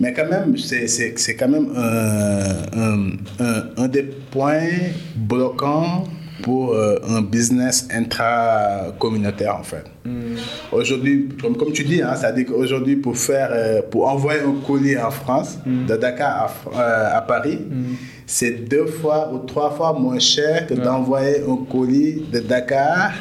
[0.00, 4.68] Mais quand même, c'est quand même un, un, un, des points
[5.16, 6.04] bloquants
[6.42, 9.84] pour euh, un business intra-communautaire en fait.
[10.04, 10.36] Mm.
[10.72, 14.98] Aujourd'hui, comme, comme tu dis, hein, c'est-à-dire qu'aujourd'hui pour faire, euh, pour envoyer un colis
[14.98, 15.86] en France, mm.
[15.86, 17.94] de Dakar à, à Paris, mm
[18.28, 23.12] c'est deux fois ou trois fois moins cher que d'envoyer un colis de Dakar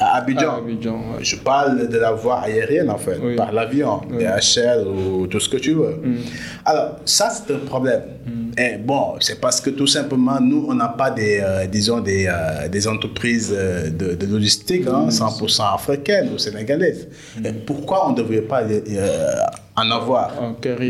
[0.00, 0.62] à Abidjan.
[1.20, 4.24] Je parle de la voie aérienne, en fait, par l'avion, oui.
[4.24, 6.00] DHL ou tout ce que tu veux.
[6.02, 6.16] Mm.
[6.64, 8.02] Alors, ça, c'est un problème.
[8.26, 8.58] Mm.
[8.58, 12.26] Et bon, c'est parce que tout simplement, nous, on n'a pas des, euh, disons, des,
[12.26, 15.74] euh, des entreprises euh, de, de, logistique 100% hein, mm.
[15.74, 17.08] africaines ou sénégalaises.
[17.44, 18.62] Et pourquoi on ne devrait pas
[19.76, 20.32] en avoir?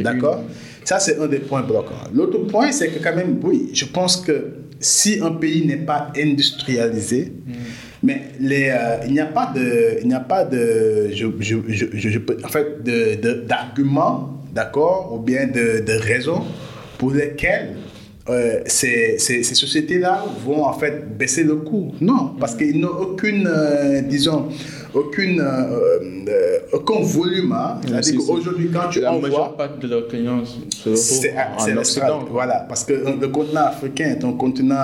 [0.03, 0.41] D'accord?
[0.85, 2.09] ça, c'est un des points bloquants.
[2.15, 6.09] L'autre point, c'est que quand même, oui, je pense que si un pays n'est pas
[6.17, 7.33] industrialisé.
[8.03, 11.57] Mais les, euh, il n'y a pas de, il n'y a pas de, je, je,
[11.69, 12.83] je, je en fait,
[13.47, 16.43] d'arguments, d'accord, ou bien de, de raisons
[16.99, 17.77] pour lesquelles
[18.29, 21.93] euh, ces, ces, ces sociétés-là vont en fait baisser le coût.
[22.01, 24.49] Non, parce qu'ils n'ont aucune, euh, disons,
[24.93, 27.53] aucune, euh, aucun volume.
[27.53, 27.81] Hein.
[27.83, 29.31] C'est-à-dire c'est- qu'aujourd'hui, quand tu La envoies...
[29.31, 32.25] majeure partie de leurs clients se C'est retrouvent c'est en Occident.
[32.31, 34.77] Voilà, parce que le continent africain est un continent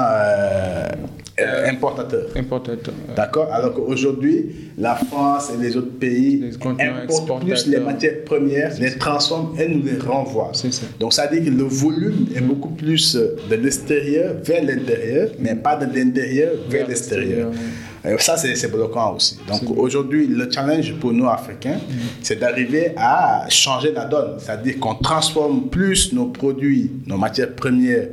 [1.40, 2.26] euh, euh, importateur.
[2.36, 2.94] Importateur.
[3.16, 3.48] D'accord?
[3.52, 8.96] Alors qu'aujourd'hui, la France et les autres pays Les importent plus les matières premières, les
[8.96, 10.50] transforment et nous les renvoient.
[10.52, 10.86] C'est ça.
[11.00, 15.30] Donc ça veut dire que le volume est beaucoup plus euh, de l'extérieur vers l'intérieur,
[15.40, 17.50] mais pas de l'intérieur vers Vers l'extérieur.
[18.18, 19.38] Ça, c'est bloquant aussi.
[19.48, 21.78] Donc aujourd'hui, le challenge pour nous, Africains,
[22.22, 24.34] c'est d'arriver à changer la donne.
[24.38, 28.08] C'est-à-dire qu'on transforme plus nos produits, nos matières premières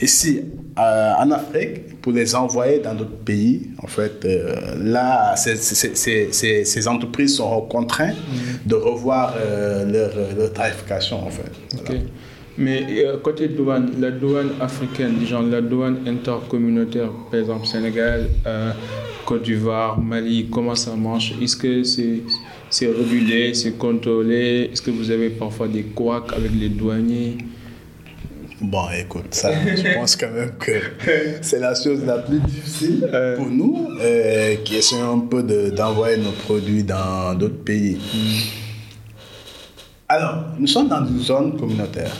[0.00, 0.42] ici
[0.78, 3.70] euh, en Afrique pour les envoyer dans d'autres pays.
[3.82, 8.14] En fait, euh, là, ces, ces- ces- ces- ces entreprises seront contraintes
[8.64, 11.50] de revoir euh, leur, leur tarification, en fait.
[12.58, 18.70] Mais euh, côté douane, la douane africaine, genre la douane intercommunautaire, par exemple Sénégal, euh,
[19.26, 21.34] Côte d'Ivoire, Mali, comment ça marche?
[21.42, 22.20] Est-ce que c'est
[22.70, 24.70] c'est régulé, c'est contrôlé?
[24.72, 27.36] Est-ce que vous avez parfois des couacs avec les douaniers?
[28.60, 30.72] Bon, écoute, ça, je pense quand même que
[31.42, 33.36] c'est la chose la plus difficile Euh.
[33.36, 37.98] pour nous, euh, qui essayons un peu de- d'envoyer nos produits dans d'autres pays.
[40.08, 42.12] Alors, nous sommes dans une zone communautaire.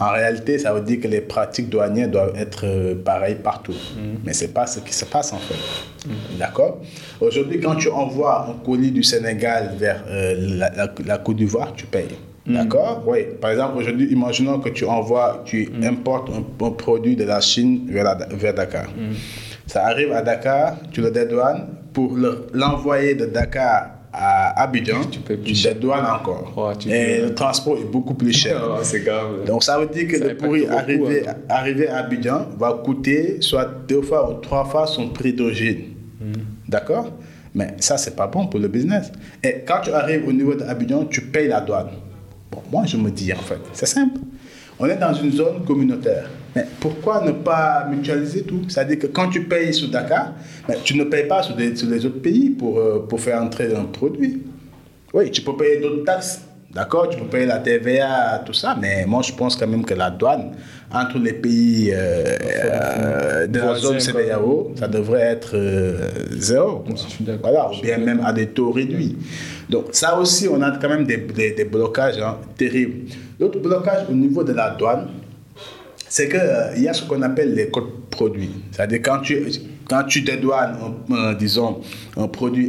[0.00, 3.74] En réalité, ça veut dire que les pratiques douanières doivent être euh, pareilles partout.
[4.24, 6.08] Mais ce n'est pas ce qui se passe en fait.
[6.38, 6.80] D'accord?
[7.20, 11.72] Aujourd'hui, quand tu envoies un colis du Sénégal vers euh, la, la- la Côte d'Ivoire,
[11.74, 12.14] tu payes.
[12.46, 13.02] D'accord?
[13.06, 13.20] Oui.
[13.40, 17.86] Par exemple, aujourd'hui, imaginons que tu envoies, tu importes un, un produit de la Chine
[17.88, 18.86] vers, la- vers Dakar.
[19.66, 21.66] Ça arrive à Dakar, tu le dédouanes.
[21.94, 26.72] Pour le- l'envoyer de Dakar à Abidjan, Tu payes plus tu dédouanes encore.
[26.78, 28.60] Tu Et le transport est beaucoup plus cher.
[28.82, 29.44] C'est grave.
[29.46, 31.34] Donc ça veut dire que Ça le pourri arrivé, hein.
[31.48, 35.94] arrivé à Abidjan va coûter soit deux fois ou trois fois son prix d'origine.
[36.20, 36.32] Hmm.
[36.68, 37.10] D'accord?
[37.54, 39.12] Mais ça, c'est pas bon pour le business.
[39.42, 41.90] Et quand tu arrives au niveau d'Abidjan, tu payes la douane.
[42.50, 44.18] Bon, moi, je me dis, en fait, c'est simple.
[44.78, 46.28] On est dans une zone communautaire.
[46.56, 48.62] Mais pourquoi ne pas mutualiser tout?
[48.68, 50.32] C'est-à-dire que quand tu payes sur Dakar,
[50.84, 53.74] tu ne payes pas sur, des- sur les autres pays pour, euh, pour faire entrer
[53.74, 54.42] un produit.
[55.12, 56.40] Oui, tu peux payer d'autres taxes.
[56.72, 59.94] D'accord, tu peux payer la TVA, tout ça, mais moi je pense quand même que
[59.94, 60.52] la douane
[60.92, 62.24] entre les pays euh,
[62.64, 63.98] euh, de la zone.
[64.00, 66.84] CBAO, ça devrait être euh, zéro.
[67.42, 69.16] Voilà, ou bien même à des taux réduits.
[69.70, 73.08] Donc ça aussi, on a quand même des, des- des blocages hein, terribles.
[73.38, 75.06] L'autre blocage au niveau de la douane,
[76.14, 78.54] c'est qu'il y a ce qu'on appelle les codes produits.
[78.70, 79.36] C'est-à-dire quand tu,
[79.90, 80.76] quand tu dédouanes,
[81.10, 81.80] un- un, disons,
[82.16, 82.68] un produit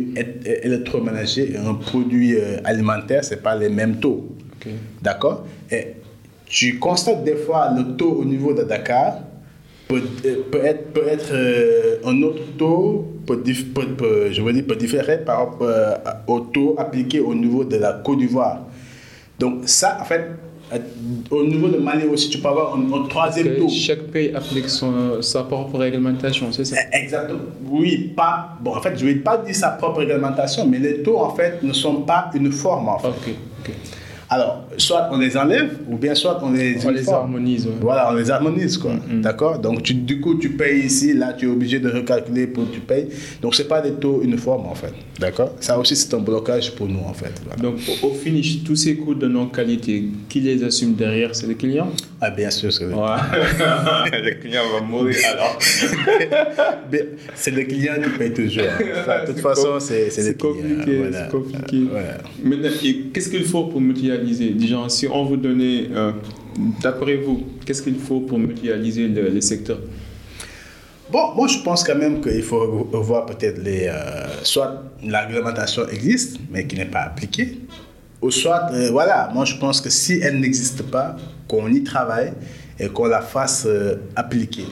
[0.63, 4.29] électroménager et un produit euh, alimentaire, ce n'est pas les mêmes taux.
[5.03, 5.45] D'accord?
[5.71, 5.83] Et
[6.47, 9.19] tu constates des fois le taux au niveau de Dakar
[9.87, 14.65] peut, euh, peut être, peut être euh, un autre taux, peut, peut- je veux dire,
[14.67, 15.93] peut différer par rapport euh,
[16.25, 18.61] au taux appliqué au niveau de la Côte d'Ivoire.
[19.37, 20.33] Donc ça, en fait, euh,
[21.29, 23.69] au niveau de Mali aussi, tu peux avoir un, un troisième Que taux.
[23.69, 26.77] chaque pays applique son, sa propre réglementation, c'est ça?
[26.91, 27.39] Exactement.
[27.69, 28.57] Oui, pas.
[28.61, 31.35] Bon, en fait, je ne vais pas dire sa propre réglementation, mais les taux, en
[31.35, 33.07] fait, ne sont pas uniformes, en fait.
[33.09, 33.29] Ok,
[33.61, 33.71] ok.
[34.29, 37.15] Alors, soit on les enlève, ou bien soit on les On les uniforme.
[37.25, 37.67] harmonise.
[37.67, 37.73] ouais.
[37.79, 38.93] Voilà, on les harmonise, quoi.
[39.21, 42.67] D'accord Donc, tu, du coup, tu payes ici, là, tu es obligé de recalculer pour
[42.67, 43.07] que tu payes.
[43.41, 44.93] Donc, ce n'est pas des taux uniformes, en fait.
[45.19, 47.33] D'accord Ça aussi, c'est un blocage pour nous, en fait.
[47.45, 47.61] Voilà.
[47.61, 51.53] Donc, au, au finish, tous ces coûts de non-qualité, qui les assume derrière C'est le
[51.53, 51.89] client
[52.27, 52.89] Ah, bien sûr, c'est le,
[54.29, 55.59] le client va mourir alors.
[57.35, 58.63] c'est le client qui paye toujours.
[59.01, 60.53] Enfin, de toute façon, c'est le C'est client.
[60.53, 61.25] compliqué, voilà.
[61.25, 61.83] c'est compliqué.
[61.91, 62.17] Voilà.
[62.43, 62.69] Maintenant,
[63.13, 64.49] qu'est-ce qu'il faut pour mutualiser?
[64.51, 66.11] Disons, si on vous donnait, euh,
[66.81, 69.79] d'après vous, qu'est-ce qu'il faut pour mutualiser le, le secteur?
[71.11, 73.85] Bon, moi je pense quand même qu'il faut voir peut-être les.
[73.87, 77.59] euh, soit la réglementation existe, mais qui n'est pas appliquée,
[78.23, 81.15] ou soit, euh, voilà, moi je pense que si elle n'existe pas,
[81.47, 82.33] qu'on y travaille
[82.79, 84.65] et qu'on la fasse euh, appliquer.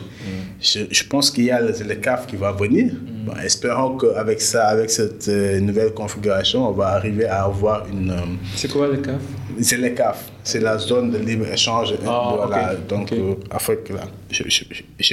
[0.62, 2.94] Je, je pense qu'il y a le, le CAF qui va venir.
[3.26, 8.12] Bon, espérons qu'avec ça, avec cette euh, nouvelle configuration, on va arriver à avoir une.
[8.12, 9.22] euh, C'est quoi le CAF?
[9.62, 11.94] C'est les CAF, c'est la zone de libre-échange.
[12.06, 13.18] Ah, voilà, ok, donc ok.
[13.20, 14.02] euh, Afrique, là.
[14.30, 14.44] Je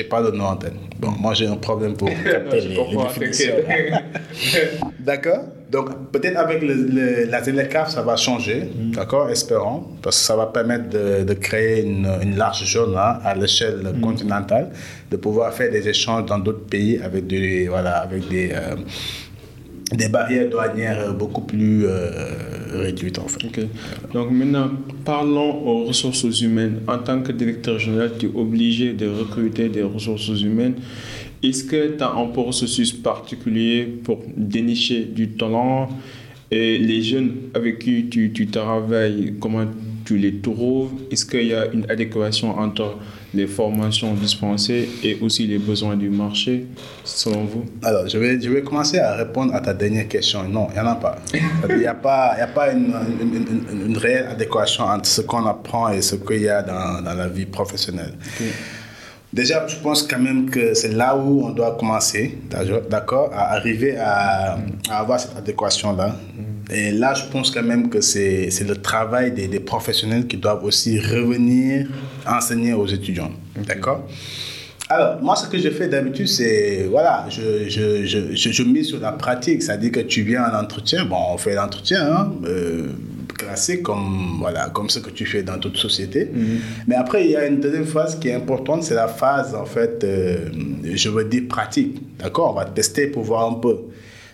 [0.01, 0.73] n'ai pas le nom en tête.
[0.99, 3.51] Bon, moi j'ai un problème pour capter les, les.
[4.99, 5.45] D'accord?
[5.71, 8.65] Donc peut-être avec le, le- la ZLCAF, ça va changer.
[8.65, 8.91] Mm.
[8.93, 9.85] D'accord Espérons.
[10.03, 13.81] Parce que ça va permettre de, de créer une, une large zone hein, à l'échelle
[13.95, 14.01] Mm.
[14.01, 14.71] continentale,
[15.11, 18.75] de pouvoir faire des échanges dans d'autres pays avec des, voilà, avec des, euh,
[19.93, 22.11] des barrières douanières beaucoup plus euh,
[22.73, 23.67] réduite en fait.
[24.13, 24.71] Donc maintenant,
[25.05, 26.81] parlons aux ressources humaines.
[26.89, 30.75] En tant que directeur général, tu es obligé de recruter des ressources humaines.
[31.43, 35.89] Est-ce que tu as un processus particulier pour dénicher du talent
[36.51, 39.65] et les jeunes avec qui tu, tu travailles, comment
[40.05, 40.91] tu les trouves?
[41.11, 42.99] Est-ce qu'il y a une adéquation entre
[43.33, 46.67] les formations dispensées et aussi les besoins du marché,
[47.05, 47.65] selon vous?
[47.83, 50.47] Alors, je vais, je vais commencer à répondre à ta dernière question.
[50.47, 51.17] Non, il n'y en a pas.
[51.71, 55.47] Il n'y a pas, y a pas une, une, une, réelle adéquation entre ce qu'on
[55.47, 58.15] apprend et ce qu'il y a dans, dans la vie professionnelle.
[59.33, 62.37] Déjà, je pense quand même que c'est là où on doit commencer,
[62.91, 66.17] d'accord, à arriver à, à avoir cette adéquation-là.
[66.73, 70.65] Et là, je pense quand même que c'est le travail des, des, professionnels qui doivent
[70.65, 71.87] aussi revenir
[72.27, 73.31] enseigner aux étudiants,
[73.67, 74.07] d'accord?
[74.89, 78.99] Alors, moi, ce que je fais d'habitude, c'est, voilà, je, je, je, je, mise sur
[78.99, 79.63] la pratique.
[79.63, 82.89] C'est-à-dire que tu viens en entretien, bon, on fait l'entretien, hein, euh,
[83.33, 86.31] classique, comme, voilà, comme ce que tu fais dans toute société.
[86.87, 89.65] Mais après, il y a une deuxième phase qui est importante, c'est la phase, en
[89.65, 90.51] fait, euh,
[90.83, 92.01] je veux dire pratique.
[92.19, 92.53] D'accord?
[92.53, 93.77] On va tester pour voir un peu.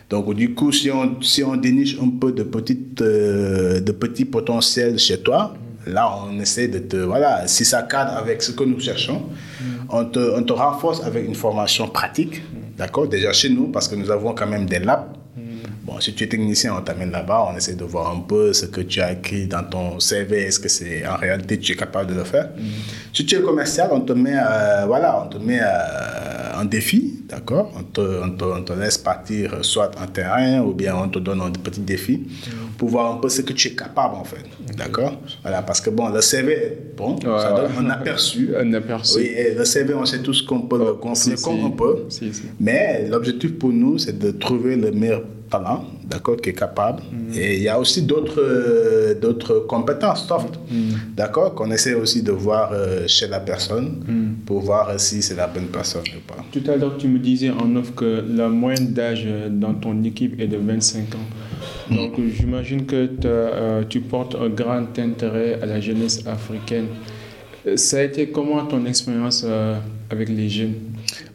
[0.08, 4.24] Donc, du coup, si on, si on déniche un peu de, petites, euh, de petits
[4.24, 5.54] potentiels chez toi,
[5.86, 6.96] là, on essaie de te.
[6.96, 9.22] Voilà, si ça cadre avec ce que nous cherchons,
[9.88, 12.42] on, te, on te renforce avec une formation pratique,
[12.76, 13.08] d'accord?
[13.08, 15.06] Déjà chez nous, parce que nous avons quand même des labs.
[15.86, 18.66] Bon, si tu es technicien, on t'amène là-bas, on essaie de voir un peu ce
[18.66, 22.10] que tu as écrit dans ton CV, est-ce que c'est en réalité tu es capable
[22.12, 22.50] de le faire.
[23.12, 27.20] Si tu es commercial, on te met, euh, voilà, on te met euh, un défi,
[27.28, 31.08] d'accord on te, on, te, on te, laisse partir soit en terrain ou bien on
[31.08, 32.26] te donne un petit défi
[32.78, 34.44] pour voir un peu ce que tu es capable en fait,
[34.76, 38.50] d'accord Voilà, parce que bon, le CV, bon, Ouais, ça donne un aperçu.
[38.58, 39.18] Un aperçu.
[39.18, 41.62] Oui, et le CV, on sait tous qu'on peut le Oh, gonfler si, comme si.
[41.64, 42.04] on peut.
[42.08, 42.32] Si.
[42.58, 47.02] Mais l'objectif pour nous, c'est de trouver le meilleur talent, d'accord, qui est capable.
[47.12, 47.34] Mm.
[47.38, 51.14] Et il y a aussi d'autres euh, d'autres compétences soft, Mm.
[51.16, 54.44] d'accord, qu'on essaie aussi de voir euh, chez la personne Mm.
[54.46, 56.40] pour voir euh, si c'est la bonne personne ou pas.
[56.52, 60.40] Tout à l'heure, tu me disais en off que la moyenne d'âge dans ton équipe
[60.40, 61.28] est de 25 ans.
[61.90, 66.86] Donc, j'imagine que euh, tu portes un grand intérêt à la jeunesse africaine.
[67.66, 69.76] Euh, Ça a été comment ton expérience euh,
[70.10, 70.74] avec les jeunes?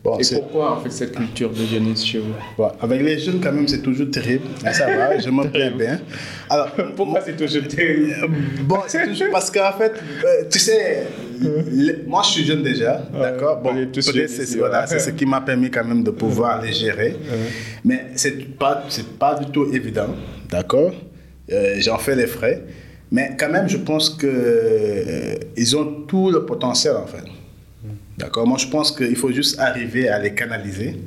[0.04, 2.34] Bon, Et pourquoi en fait cette culture de jeunesse chez vous?
[2.58, 4.46] Bon, avec les jeunes, quand même, c'est toujours terrible.
[4.64, 6.00] Mais ça va, je me plais bien.
[6.50, 8.14] Alors, Pourquoi c'est toujours terrible?
[8.24, 8.28] Euh,
[8.64, 9.94] Bon, c'est toujours parce qu'en fait,
[10.26, 11.04] euh, tu sais,
[11.40, 13.62] le- moi je suis jeune déjà, d'accord?
[13.62, 15.00] Bon, peut-être c'est voilà, ouais.
[15.00, 17.16] ce qui m'a permis quand même de pouvoir les gérer.
[17.84, 20.08] Mais c'est pas, c'est pas du tout évident,
[20.50, 20.94] d'accord?
[21.52, 22.64] Euh, J'en fais les frais.
[23.12, 27.24] Mais quand même, je pense que euh, ils ont tout le potentiel en fait.
[28.18, 28.46] D'accord?
[28.46, 30.98] Moi, je pense qu'il faut juste arriver à les canaliser,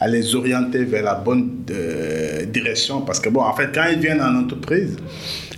[0.00, 3.02] à les orienter vers la bonne euh, direction.
[3.02, 4.96] Parce que, bon, en fait, quand ils viennent en entreprise,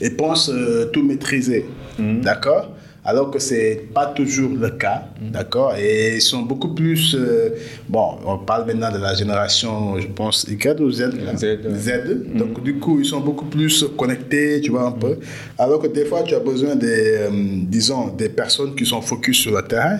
[0.00, 1.66] ils pensent euh, tout maîtriser.
[1.98, 2.74] D'accord?
[3.04, 5.74] Alors que ce n'est pas toujours le cas, d'accord?
[5.76, 7.14] Et ils sont beaucoup plus...
[7.14, 7.50] euh,
[7.88, 11.36] bon, on parle maintenant de la génération, je pense, Y ou Z là?
[11.36, 11.58] Z, ouais.
[11.74, 11.90] Z.
[12.34, 15.18] Donc, du coup, ils sont beaucoup plus connectés, tu vois, un peu.
[15.58, 16.86] Alors que des fois, tu as besoin des,
[17.18, 17.30] euh,
[17.76, 19.98] disons, des personnes qui sont focus sur le terrain,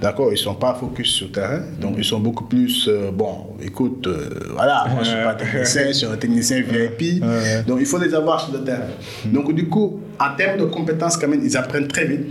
[0.00, 0.28] d'accord?
[0.28, 3.48] Ils ne sont pas focus sur le terrain, donc ils sont beaucoup plus, euh, bon,
[3.62, 4.08] écoute,
[4.54, 7.22] voilà, moi, je ne suis pas technicien, je suis un technicien VIP,
[7.66, 8.88] donc il faut les avoir sur le terrain.
[9.26, 12.26] Donc, du coup, en termes de compétences, quand même, ils apprennent très vite,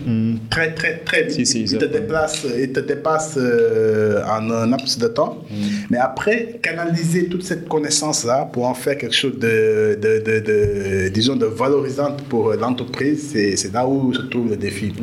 [0.49, 1.31] très, très, très vite.
[1.31, 5.43] Si, si, ils, ils te déplacent, ils te dépassent euh, en un laps de temps.
[5.49, 5.55] Mm.
[5.91, 11.09] Mais après, canaliser toute cette connaissance-là pour en faire quelque chose de, de, de, de-
[11.09, 14.93] disons, de valorisante pour l'entreprise, c'est c'est là où se trouve le défi.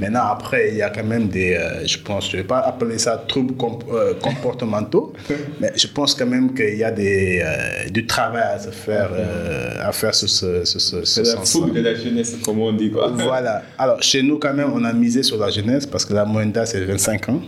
[0.00, 2.58] Maintenant, après, il y a quand même des, euh, je pense, je ne vais pas
[2.60, 5.12] appeler ça troubles comp- euh, comportementaux,
[5.60, 9.10] mais je pense quand même qu'il y a des, euh, du travail à se faire,
[9.12, 11.66] euh, à faire sur ce, sur ce, ce C'est la sens-là.
[11.66, 12.90] fougue de la jeunesse, comme on dit.
[12.90, 13.08] Quoi.
[13.14, 13.62] Voilà.
[13.78, 16.52] Alors, chez nous, quand même, on a misé sur la jeunesse parce que la moyenne
[16.52, 17.40] d'âge, c'est 25 ans.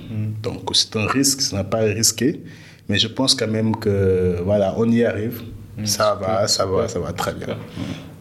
[0.42, 2.40] Donc, c'est un risque, ce n'est pas risqué.
[2.88, 5.42] Mais je pense quand même que, voilà, on y arrive.
[5.84, 7.56] ça va, ça va, ça va très bien.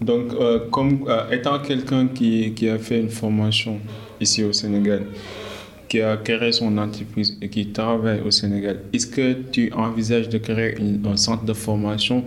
[0.02, 3.80] Donc, euh, comme euh, étant quelqu'un qui, qui a fait une formation
[4.22, 5.04] ici au Sénégal,
[5.90, 10.38] qui a créé son entreprise et qui travaille au Sénégal, est-ce que tu envisages de
[10.38, 12.24] créer une- un centre de formation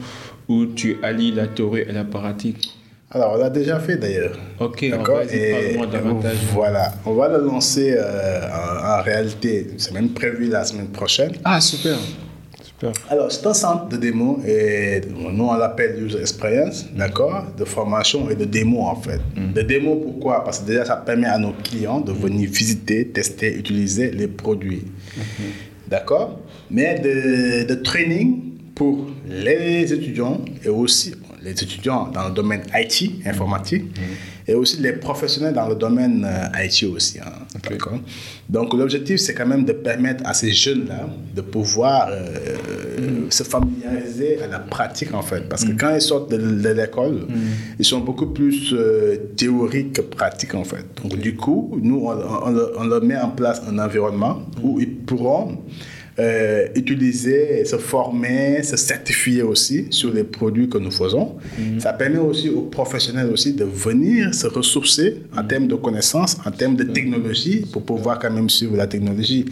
[0.48, 2.72] où tu allies la théorie et la pratique?
[3.14, 4.38] Alors, on l'a déjà fait d'ailleurs.
[4.58, 6.36] Ok, D'accord Et davantage.
[6.54, 11.32] voilà, on va le lancer euh, en, en réalité, c'est même prévu la semaine prochaine.
[11.44, 11.96] Ah, super.
[12.62, 12.92] Super.
[13.10, 18.30] Alors, c'est un centre de démo et nous on l'appelle User Experience, d'accord De formation
[18.30, 19.20] et de démo en fait.
[19.54, 20.42] De démo pourquoi?
[20.42, 24.84] Parce que déjà ça permet à nos clients de venir visiter, tester, utiliser les produits.
[25.88, 26.40] D'accord?
[26.70, 28.40] Mais de, de training
[28.74, 31.14] pour les étudiants et aussi
[31.44, 33.84] les étudiants dans le domaine IT, informatique,
[34.46, 37.18] et aussi les professionnels dans le domaine euh, IT aussi.
[37.20, 37.32] hein.
[38.48, 44.42] Donc l'objectif, c'est quand même de permettre à ces jeunes-là de pouvoir euh, se familiariser
[44.42, 45.48] à la pratique en fait.
[45.48, 47.26] Parce que quand ils sortent de, de l'école,
[47.78, 50.84] ils sont beaucoup plus euh, théoriques que pratiques en fait.
[51.02, 54.92] Donc du coup, nous, on, on on leur met en place un environnement où ils
[55.08, 55.58] pourront
[56.18, 61.36] euh, utiliser, se former, se certifier aussi sur les produits que nous faisons.
[61.78, 66.50] Ça permet aussi aux professionnels aussi de venir se ressourcer en termes de connaissances, en
[66.50, 69.46] termes de technologie, pour pouvoir quand même suivre la technologie.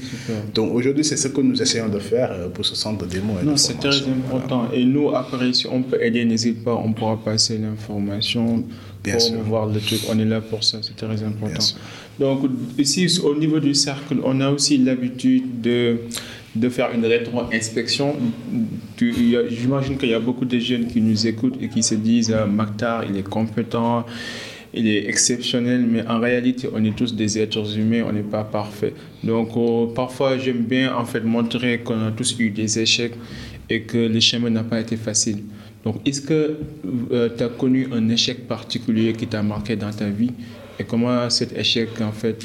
[0.54, 3.34] Donc aujourd'hui, c'est ce que nous essayons de faire euh, pour ce centre de démo.
[3.40, 4.68] et Non, c'est très important.
[4.72, 8.64] Et nous, après, si on peut aider, n'hésite pas, on pourra passer l'information
[9.02, 9.40] Bien pour sûr.
[9.44, 10.00] voir le truc.
[10.10, 11.64] On est là pour ça, c'est très important.
[12.18, 12.40] Donc,
[12.78, 16.00] ici, au niveau du cercle, on a aussi l'habitude de,
[16.54, 18.16] de faire une rétro-inspection.
[18.98, 22.46] J'imagine qu'il y a beaucoup de jeunes qui nous écoutent et qui se disent ah,
[22.46, 24.04] Maktar, il est compétent,
[24.74, 28.44] il est exceptionnel, mais en réalité, on est tous des êtres humains, on n'est pas
[28.44, 28.94] parfait.
[29.22, 33.14] Donc, euh, parfois, j'aime bien en fait montrer qu'on a tous eu des échecs
[33.68, 35.44] et que le chemin n'a pas été facile.
[35.84, 36.58] Donc, est-ce que
[37.36, 40.32] tu as connu un échec particulier qui t'a marqué dans ta vie?
[40.78, 42.44] Et comment cet échec, en fait,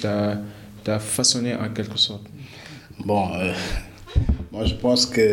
[0.83, 2.25] t'a façonné en quelque sorte?
[3.03, 3.53] Bon, euh,
[4.55, 5.27] moi je pense que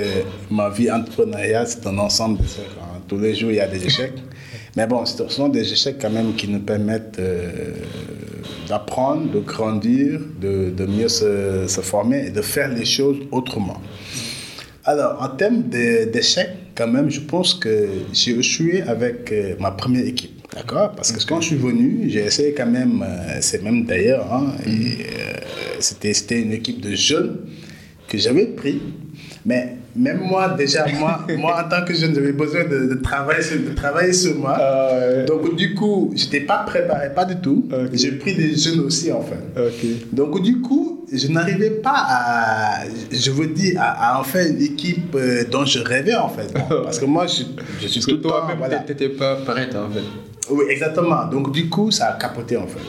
[0.50, 2.76] ma vie entrepreneuriale, c'est un ensemble d'échecs.
[2.80, 3.00] hein.
[3.08, 4.14] Tous les jours, il y a des échecs.
[4.76, 7.74] Mais bon, ce sont des échecs quand même qui nous permettent euh,
[8.68, 13.80] d'apprendre, de grandir, de, de mieux se, se former et de faire les choses autrement.
[14.84, 17.74] Alors, en termes de- d'échecs, quand même, je pense que
[18.12, 20.36] j'ai échoué avec euh, ma première équipe.
[20.54, 20.92] D'accord?
[20.96, 24.46] Parce que quand je suis venu, j'ai essayé quand même, euh, c'est même d'ailleurs, hein,
[25.80, 27.36] c'était une équipe de jeunes
[28.12, 28.82] que j'avais pris.
[29.46, 33.42] Mais même moi, déjà, moi, moi en tant que jeune, j'avais besoin de, de travailler
[33.42, 34.54] sur, de travailler sur moi.
[34.58, 35.24] Ah ouais.
[35.24, 37.66] Donc, du coup, je n'étais pas préparé, pas du tout.
[37.94, 39.42] J'ai pris des jeunes aussi, en fait.
[39.58, 40.12] Ok.
[40.12, 44.60] Donc, du coup, je n'arrivais pas à, je vous dis, à, à en faire une
[44.60, 46.52] équipe euh, dont je rêvais, en fait.
[46.68, 47.42] Parce que moi, je,
[47.80, 48.78] je suis Parce que tout temps, toi-même, voilà.
[48.80, 50.04] t'étais pas prête, en fait.
[50.50, 51.24] Oui, exactement.
[51.30, 52.80] Donc, du coup, ça a capoté, en fait.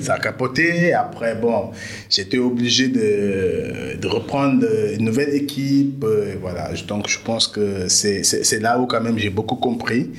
[0.00, 0.92] Ça a capoté.
[0.92, 1.70] Après, bon,
[2.10, 4.66] j'étais obligé de, de reprendre
[4.98, 6.04] une nouvelle équipe.
[6.04, 6.70] euh, voilà.
[6.86, 10.10] Donc, je pense que c'est là où, quand même, j'ai beaucoup compris.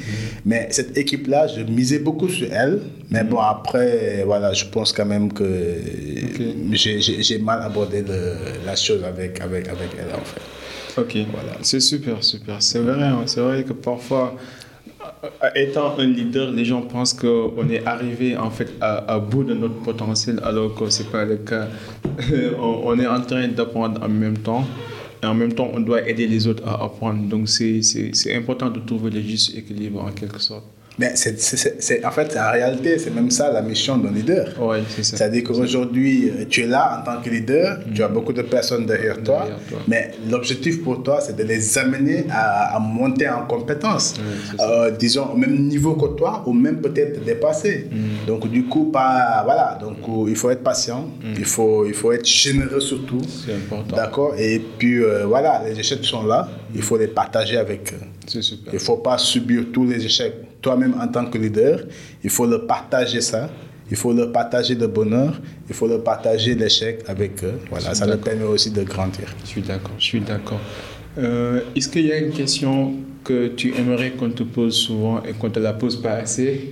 [0.45, 2.79] Mais cette équipe-là, je misais beaucoup sur elle.
[3.11, 5.45] Mais bon, après, voilà, je pense quand même que
[6.71, 10.41] j'ai- mal abordé le- la chose avec, avec, avec elle, en fait.
[11.01, 11.57] Ok, voilà.
[11.61, 12.55] C'est super, super.
[12.61, 13.23] C'est vrai, hein.
[13.25, 14.35] c'est vrai que parfois,
[15.55, 19.75] étant un leader, les gens pensent qu'on est arrivé en fait à, bout de notre
[19.75, 21.67] potentiel, alors que c'est pas le cas.
[22.59, 24.65] on, on est en train d'apprendre en même temps.
[25.23, 27.27] Et en même temps, on doit aider les autres à apprendre.
[27.27, 30.65] Donc, c'est important de trouver le juste équilibre en quelque sorte.
[30.97, 34.47] Mais c'est, en fait, en réalité, c'est même ça la mission d'un leader.
[34.59, 35.17] Oui, c'est ça.
[35.17, 38.85] C'est-à-dire qu'aujourd'hui, euh, tu es là en tant que leader, tu as beaucoup de personnes
[38.85, 39.79] derrière toi, Derrière toi.
[39.87, 44.91] mais l'objectif pour toi, c'est de les amener à, à monter en compétences, c'est Euh,
[44.91, 47.87] disons au même niveau que toi, ou même peut-être dépasser.
[47.91, 48.25] Mm.
[48.27, 52.11] Donc du coup, pas, voilà, donc euh, il faut être patient, il, faut, il faut
[52.11, 53.17] être généreux surtout.
[53.17, 53.45] Mm.
[53.45, 53.95] C'est important.
[53.95, 54.33] D'accord?
[54.37, 58.05] Et puis euh, voilà, les échecs sont là, il faut les partager avec eux.
[58.27, 58.73] C'est super.
[58.73, 60.35] Il ne faut pas subir tous les échecs.
[60.65, 61.85] Toi-même, en tant que leader,
[62.23, 63.51] il faut le partager ça.
[63.91, 65.39] Il faut le partager le bonheur.
[65.69, 67.59] Il faut le partager l'échec avec eux.
[67.69, 69.27] Voilà, ça leur permet aussi de grandir.
[69.43, 70.59] Je suis d'accord, je suis d'accord.
[71.19, 75.33] Euh, Est-ce qu'il y a une question que tu aimerais qu'on te pose souvent et
[75.33, 76.71] qu'on ne te la pose pas assez?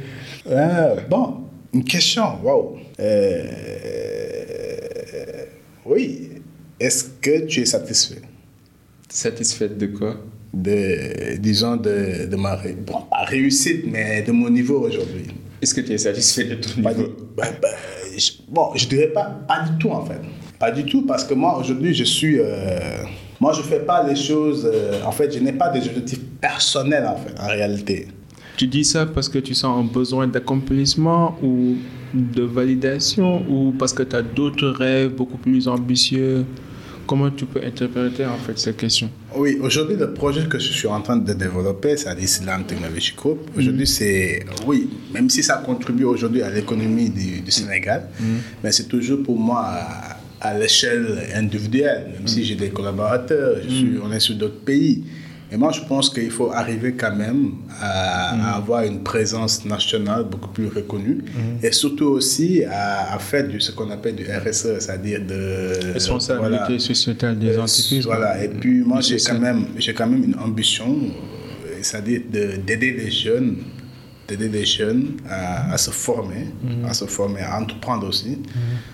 [0.50, 1.42] Euh, bon,
[1.72, 2.42] une question.
[2.44, 2.78] Waouh.
[3.00, 3.44] Euh,
[5.86, 6.32] oui.
[6.80, 8.24] Est-ce que tu es satisfait?
[9.08, 10.18] Satisfaite de quoi?
[10.54, 15.26] De, disons, de, de ma bon, pas réussite, mais de mon niveau aujourd'hui
[15.62, 17.08] Est-ce que tu es satisfait de ton Pas niveau?
[17.08, 17.68] du- bah, bah,
[18.18, 20.20] je- bon, je dirais pas, pas du tout en fait.
[20.60, 22.38] Pas du tout parce que moi aujourd'hui je suis.
[22.40, 22.80] euh,
[23.40, 24.70] moi je fais pas les choses.
[24.72, 28.08] euh, en fait, je n'ai pas des objectifs personnels en fait, en réalité.
[28.56, 31.76] Tu dis ça parce que tu sens un besoin d'accomplissement ou
[32.14, 36.46] de validation ou parce que tu as d'autres rêves beaucoup plus ambitieux?
[37.06, 39.10] Comment tu peux interpréter en fait cette question?
[39.36, 43.40] Oui, aujourd'hui le projet que je suis en train de développer, c'est l'Islam Technology Group.
[43.58, 44.46] Aujourd'hui, c'est.
[44.66, 48.08] Oui, même si ça contribue aujourd'hui à l'économie du, du Sénégal,
[48.64, 53.70] mais c'est toujours pour moi à, à l'échelle individuelle, même si j'ai des collaborateurs, je
[53.74, 55.04] suis, on est sur d'autres pays.
[55.54, 60.24] Et moi, je pense qu'il faut arriver quand même à, à avoir une présence nationale
[60.24, 61.20] beaucoup plus reconnue
[61.62, 65.94] et surtout aussi à, à faire du, ce qu'on appelle du RSE, c'est-à-dire de.
[65.94, 66.80] Responsabilité voilà.
[66.80, 68.04] sociétale des Euh, entreprises.
[68.06, 72.56] Voilà, et puis moi Du j'ai quand, même, quand même une ambition, euh, c'est-à-dire de-
[72.66, 73.58] d'aider les jeunes,
[74.28, 76.48] d'aider les jeunes à, à se former,
[76.88, 78.40] à se former, à entreprendre aussi.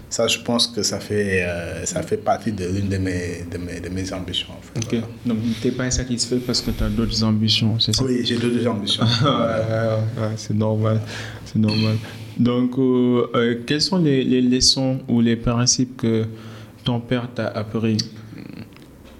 [0.09, 3.57] Ça, je pense que ça fait, euh, ça fait partie de l'une de mes, de,
[3.59, 4.47] mes, de mes ambitions.
[4.57, 4.97] En fait.
[4.97, 5.03] Ok.
[5.25, 8.03] Donc, tu n'es pas insatisfait parce que tu as d'autres ambitions, c'est ça?
[8.03, 9.03] Oui, j'ai deux ambitions.
[9.23, 10.99] Ouais, c'est normal.
[11.45, 11.97] C'est normal.
[12.37, 16.25] Donc, euh, euh, quelles sont les, les leçons ou les principes que
[16.83, 17.97] ton père t'a appris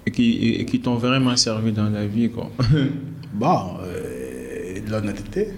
[0.06, 2.50] et qui, et qui t'ont vraiment servi dans la vie quoi?
[3.32, 5.48] Bon, euh, l'honnêteté,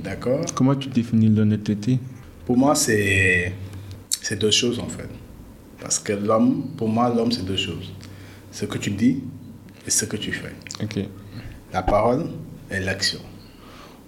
[0.00, 1.98] D'accord Comment tu définis l'honnêteté?
[2.46, 3.52] Pour moi, c'est
[4.38, 5.08] deux choses en fait.
[5.80, 7.92] Parce que l'homme, pour moi, l'homme, c'est deux choses.
[8.50, 9.22] Ce que tu dis
[9.86, 10.54] et ce que tu fais.
[10.82, 10.98] Ok.
[11.72, 12.30] La parole
[12.70, 13.20] et l'action.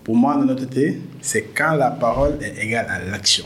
[0.05, 3.45] Pour moi, l'honnêteté, c'est quand la parole est égale à l'action.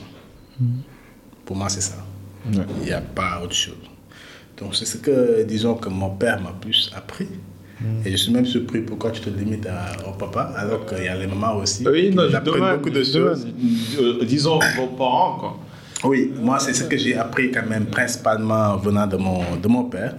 [1.44, 2.04] Pour moi, c'est ça.
[2.52, 3.74] Il n'y a pas autre chose.
[4.58, 7.28] Donc, c'est ce que, disons, que mon père m'a plus appris.
[8.04, 11.08] Et je suis même surpris pourquoi tu te limites à- au papa, alors qu'il y
[11.08, 13.46] a les mamans aussi Oui, qui non, apprennent beaucoup de choses.
[13.98, 15.58] Euh, disons vos parents, quoi.
[16.04, 19.84] Oui, moi, c'est ce que j'ai appris quand même, principalement venant de mon, de mon
[19.84, 20.16] père.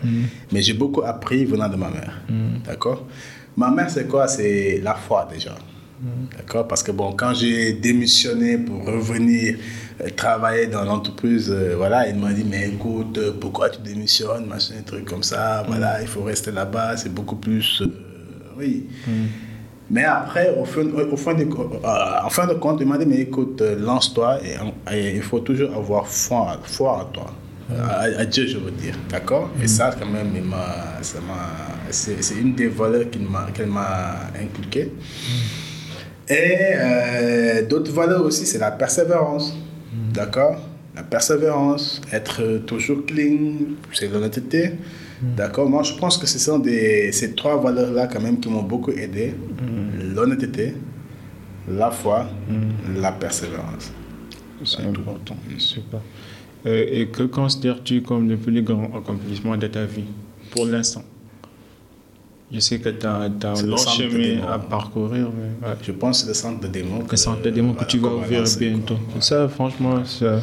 [0.51, 2.21] Mais j'ai beaucoup appris venant de ma mère.
[2.65, 3.05] D'accord?
[3.57, 4.27] Ma mère, c'est quoi?
[4.27, 5.55] C'est la foi déjà.
[6.35, 9.55] D'accord Parce que bon, quand j'ai démissionné pour revenir
[10.01, 14.45] euh, travailler dans l'entreprise, euh, voilà, il m'a dit, mais écoute, euh, pourquoi tu démissionnes,
[14.47, 17.81] machin, un truc comme ça, voilà, il faut rester là-bas, c'est beaucoup plus...
[17.81, 17.87] euh,
[18.57, 18.87] oui.
[19.91, 21.45] Mais après, au fin, au fin de,
[21.83, 24.55] en fin de compte, il m'a dit, mais écoute, lance-toi et,
[24.95, 27.27] et il faut toujours avoir foi, foi en toi.
[27.89, 28.95] À, à Dieu, je veux dire.
[29.09, 29.49] D'accord?
[29.61, 31.47] Et ça, quand même, il m'a, ça m'a,
[31.89, 34.91] c'est, c'est une des valeurs qu'il m'a, qu'elle m'a inculquées.
[36.31, 39.53] Et euh, d'autres valeurs aussi, c'est la persévérance.
[40.13, 40.55] D'accord?
[40.95, 43.55] La persévérance, être toujours clean,
[43.91, 44.71] c'est l'honnêteté.
[45.21, 45.69] D'accord?
[45.69, 48.91] Moi, je pense que ce sont des, ces trois valeurs-là, quand même, qui m'ont beaucoup
[48.91, 49.35] aidé
[50.15, 50.73] l'honnêteté,
[51.69, 52.29] la foi,
[52.97, 53.91] la persévérance.
[54.63, 55.35] C'est important.
[55.57, 55.99] Super.
[56.65, 60.05] Euh, et que considères-tu comme le plus grand accomplissement de ta vie
[60.51, 61.03] pour l'instant?
[62.53, 65.75] Je sais que tu as, un long chemin à parcourir, mais ouais.
[65.81, 67.03] Je pense que c'est le centre de démon.
[67.09, 68.97] le centre de démon que tu vas ouvrir bientôt.
[69.21, 70.41] Ça, franchement, ça,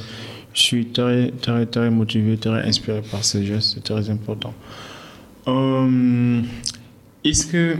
[0.55, 3.75] je suis très, très, très motivé, très inspiré par ce geste.
[3.75, 4.55] C'est très important.
[5.49, 6.41] Euh,
[7.25, 7.77] Est-ce que.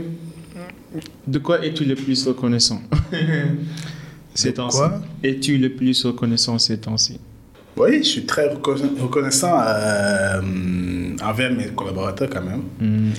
[1.27, 2.81] De quoi es-tu le plus reconnaissant
[4.33, 4.77] ces temps-ci?
[4.77, 5.01] quoi?
[5.23, 7.19] Es-tu le plus reconnaissant ces temps-ci?
[7.79, 10.41] Oui, je suis très reconna- reconnaissant euh,
[11.23, 12.63] envers mes collaborateurs quand même.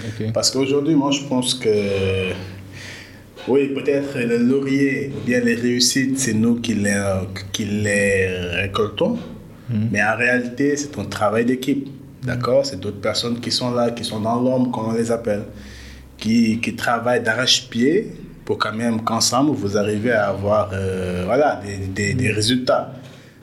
[0.09, 0.33] Ok.
[0.35, 2.33] Parce qu'aujourd'hui, moi, je pense que,
[3.49, 7.01] oui, peut-être le laurier ou bien les réussites, c'est nous qui les,
[7.53, 8.29] qui les
[8.63, 9.19] récoltons.
[9.93, 11.89] Mais en réalité, c'est un travail d'équipe.
[12.23, 12.67] D'accord?
[12.67, 15.45] C'est d'autres personnes qui sont là, qui sont dans l'ombre, comme on les appelle,
[16.19, 18.13] qui, qui travaillent d'arrache-pied
[18.45, 22.93] pour quand même qu'ensemble, vous arrivez à avoir euh, voilà, des, des, des résultats.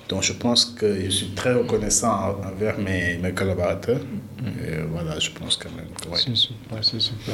[0.10, 4.00] Donc, je pense que je suis très reconnaissant envers mes, mes collaborateurs.
[4.46, 6.18] Et voilà, je pense quand même que, ouais.
[6.24, 7.34] C'est super, c'est super.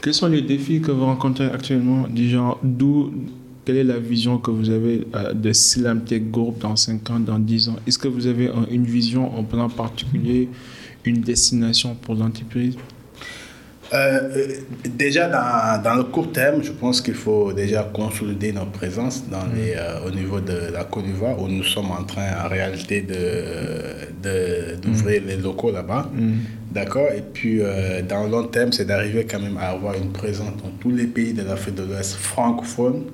[0.00, 2.08] Quels sont les défis que vous rencontrez actuellement?
[2.08, 3.12] Du genre, d'où,
[3.64, 7.20] quelle est la vision que vous avez euh, de Slam Tech Group dans 5 ans,
[7.20, 7.76] dans 10 ans?
[7.86, 10.48] Est-ce que vous avez un- une vision en plan particulier,
[11.04, 12.76] une destination pour l'entreprise?
[13.92, 13.96] Euh,
[14.36, 14.46] euh,
[14.88, 19.46] déjà, dans, dans le court terme, je pense qu'il faut déjà consolider notre présence dans
[19.54, 23.02] les, euh, au niveau de la Côte d'Ivoire, où nous sommes en train, en réalité,
[23.02, 23.14] de,
[24.22, 26.10] de- d'ouvrir les locaux là-bas.
[26.72, 27.08] D'accord?
[27.16, 30.56] Et puis, euh, dans le long terme, c'est d'arriver quand même à avoir une présence
[30.62, 33.04] dans tous les pays de l'Afrique de l'Ouest francophones.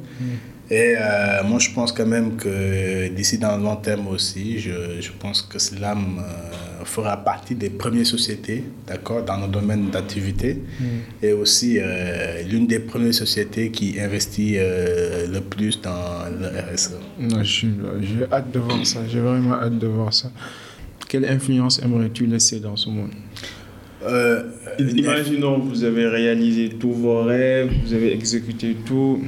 [0.73, 5.01] Et euh, moi, je pense quand même que d'ici dans le long terme aussi, je,
[5.01, 10.59] je pense que Slam euh, fera partie des premières sociétés, d'accord, dans nos domaines d'activité.
[11.23, 16.93] Et aussi euh, l'une des premières sociétés qui investit euh, le plus dans le RSE.
[17.43, 20.31] J'ai hâte de voir ça, j'ai vraiment hâte de voir ça.
[21.09, 23.11] Quelle influence aimerais-tu laisser dans ce monde?
[24.05, 24.45] Euh,
[24.79, 29.21] Imaginons, vous avez réalisé tous vos rêves, vous avez exécuté tout.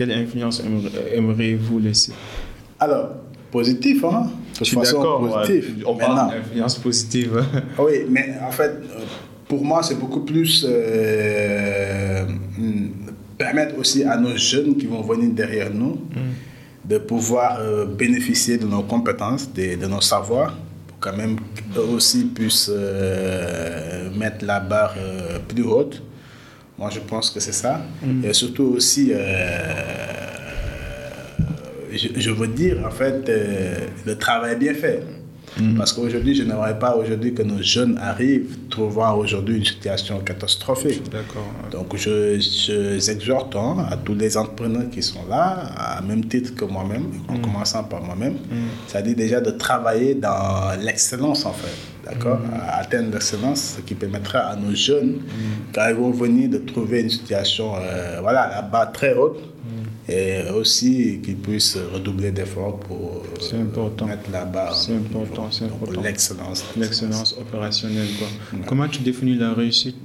[0.00, 2.12] Quelle influence aimer- aimeriez-vous laisser?
[2.78, 3.10] Alors,
[3.50, 4.30] positif, hein?
[4.58, 5.76] De Je suis d'accord, positif.
[5.76, 5.84] ouais.
[5.84, 7.44] on parle d'influence positive.
[7.78, 9.00] Oui, mais en fait, euh,
[9.46, 12.24] pour moi, c'est beaucoup plus euh,
[12.56, 12.88] hmm,
[13.36, 15.98] permettre aussi à nos jeunes qui vont venir derrière nous
[16.82, 20.56] de pouvoir euh, bénéficier de nos compétences, de, de nos savoirs,
[20.88, 21.36] pour quand même
[21.74, 24.94] qu'eux aussi puissent euh, mettre la barre
[25.46, 26.02] plus haute.
[26.80, 27.82] Moi, je pense que c'est ça.
[28.24, 29.18] Et surtout aussi, euh,
[31.92, 35.02] je, je veux dire, en fait, euh, le travail bien fait.
[35.58, 35.76] Mm.
[35.76, 41.02] Parce qu'aujourd'hui, je n'aimerais pas aujourd'hui que nos jeunes arrivent trouvant aujourd'hui une situation catastrophique.
[41.70, 46.54] Donc, je, je exhorte hein, à tous les entrepreneurs qui sont là, à même titre
[46.54, 47.42] que moi-même, en mm.
[47.42, 48.36] commençant par moi-même,
[48.86, 51.89] c'est-à-dire déjà de travailler dans l'excellence en fait.
[52.10, 55.20] D'accord À atteindre l'excellence, ce qui permettra à nos jeunes,
[55.72, 59.38] quand ils vont venir, de trouver une situation euh, voilà, là-bas très haute
[60.08, 64.72] et aussi qu'ils puissent redoubler d'efforts pour euh, mettre là-bas.
[64.74, 66.02] C'est important, c'est important.
[66.02, 66.64] L'excellence.
[66.76, 68.08] L'excellence opérationnelle.
[68.18, 68.28] Quoi.
[68.66, 69.96] Comment tu définis la réussite?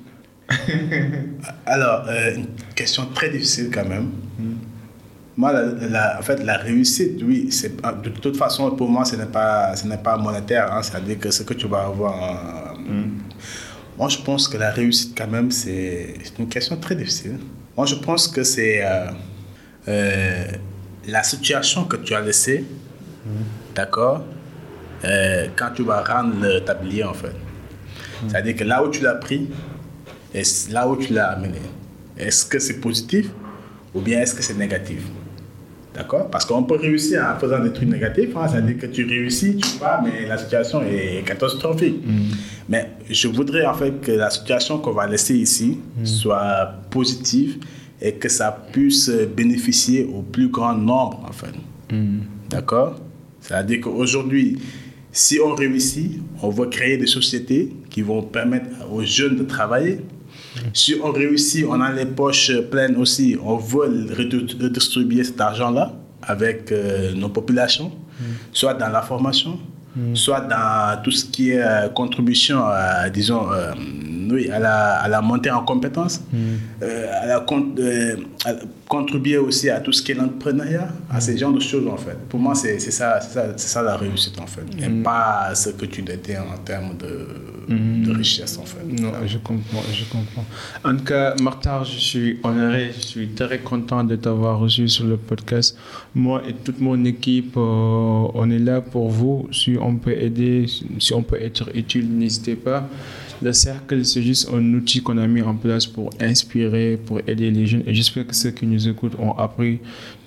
[1.66, 4.12] Alors, euh, une question très difficile quand même.
[5.38, 9.25] Moi, la, en fait, la réussite, oui, c'est de toute façon, pour moi, ce n'est
[9.25, 10.71] pas, ce n'est pas monétaire.
[10.71, 12.75] Hein, C'est-à-dire que ce que tu vas avoir.
[12.77, 13.17] Hmm.
[13.97, 17.39] Moi, je pense que la réussite, quand même, c'est une question très difficile.
[17.75, 18.86] Moi, je pense que c'est.
[18.86, 19.07] Euh,
[19.88, 20.45] euh,
[21.07, 22.65] la situation que tu as laissée,
[23.75, 24.23] d'accord,
[25.03, 27.36] euh, quand tu vas rendre le tablier en fait.
[28.27, 29.49] C'est-à-dire que là où tu l'as pris
[30.69, 31.61] là où tu l'as amené,
[32.17, 33.29] est-ce que c'est positif
[33.93, 34.99] ou bien est-ce que c'est négatif?
[35.96, 36.30] D'accord?
[36.30, 38.48] Parce qu'on peut réussir en faisant des trucs négatifs, hein.
[38.50, 42.06] c'est-à-dire que tu réussis, tu vas, mais la situation est catastrophique.
[42.06, 42.36] Mm.
[42.68, 46.06] Mais je voudrais en fait que la situation qu'on va laisser ici mm.
[46.06, 47.60] soit positive
[48.02, 51.56] et que ça puisse bénéficier au plus grand nombre, en fait.
[51.96, 52.20] Mm.
[52.50, 53.00] D'accord?
[53.39, 54.60] C'est-à-dire qu'aujourd'hui,
[55.14, 60.02] si on réussit, on va créer des sociétés qui vont permettre aux jeunes de travailler.
[60.56, 60.60] Mm.
[60.74, 66.72] Si on réussit, on a les poches pleines aussi, on veut redistribuer cet argent-là avec
[66.72, 68.24] euh, nos populations, mm.
[68.51, 69.60] soit dans la formation,
[70.14, 73.74] soit dans tout ce qui est euh, contribution, à, disons, euh,
[74.32, 76.38] oui, à la, à la montée en compétences, mm.
[76.84, 78.15] euh, à, la, euh,
[78.88, 82.17] contribuer aussi à tout ce qui est l'entrepreneuriat, à ces genres de choses en fait.
[82.30, 85.03] Pour moi, c'est ça, ça, ça, la réussite en fait, et mm.
[85.03, 88.03] pas ce que tu détiens en termes de, mm.
[88.03, 88.84] de richesse en fait.
[89.01, 90.45] Non, je comprends, je comprends.
[90.84, 95.05] En tout cas, Martha, je suis honoré, je suis très content de t'avoir reçu sur
[95.05, 95.78] le podcast.
[96.13, 99.47] Moi et toute mon équipe, euh, on est là pour vous.
[99.51, 100.65] Si on peut aider,
[100.99, 102.88] si on peut être utile, n'hésitez pas.
[103.41, 107.51] Le cercle, c'est juste un outil qu'on a mis en place pour inspirer, pour aider
[107.51, 107.83] les jeunes.
[107.86, 109.79] Et j'espère que ceux qui nous écoutent ont appris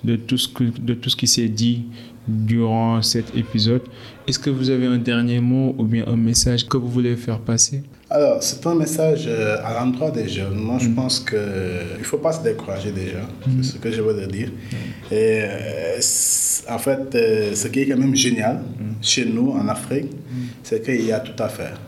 [0.03, 1.85] de tout ce, que, de tout ce qui s'est dit
[2.27, 3.81] durant cet épisode.
[4.27, 7.39] Est-ce que vous avez un dernier mot ou bien un message que vous voulez faire
[7.39, 7.81] passer?
[8.11, 10.55] Alors, c'est un message euh, à l'endroit des jeunes.
[10.55, 10.95] Moi, je mm.
[10.95, 13.21] pense qu'il ne faut pas se décourager déjà.
[13.43, 13.63] C'est mm.
[13.63, 14.49] ce que je veux dire.
[14.49, 15.13] Mm.
[15.13, 15.99] Et euh,
[16.69, 18.61] en fait, euh, ce qui est quand même génial
[19.01, 20.11] chez nous en Afrique,
[20.63, 21.79] c'est qu'il y a tout à faire.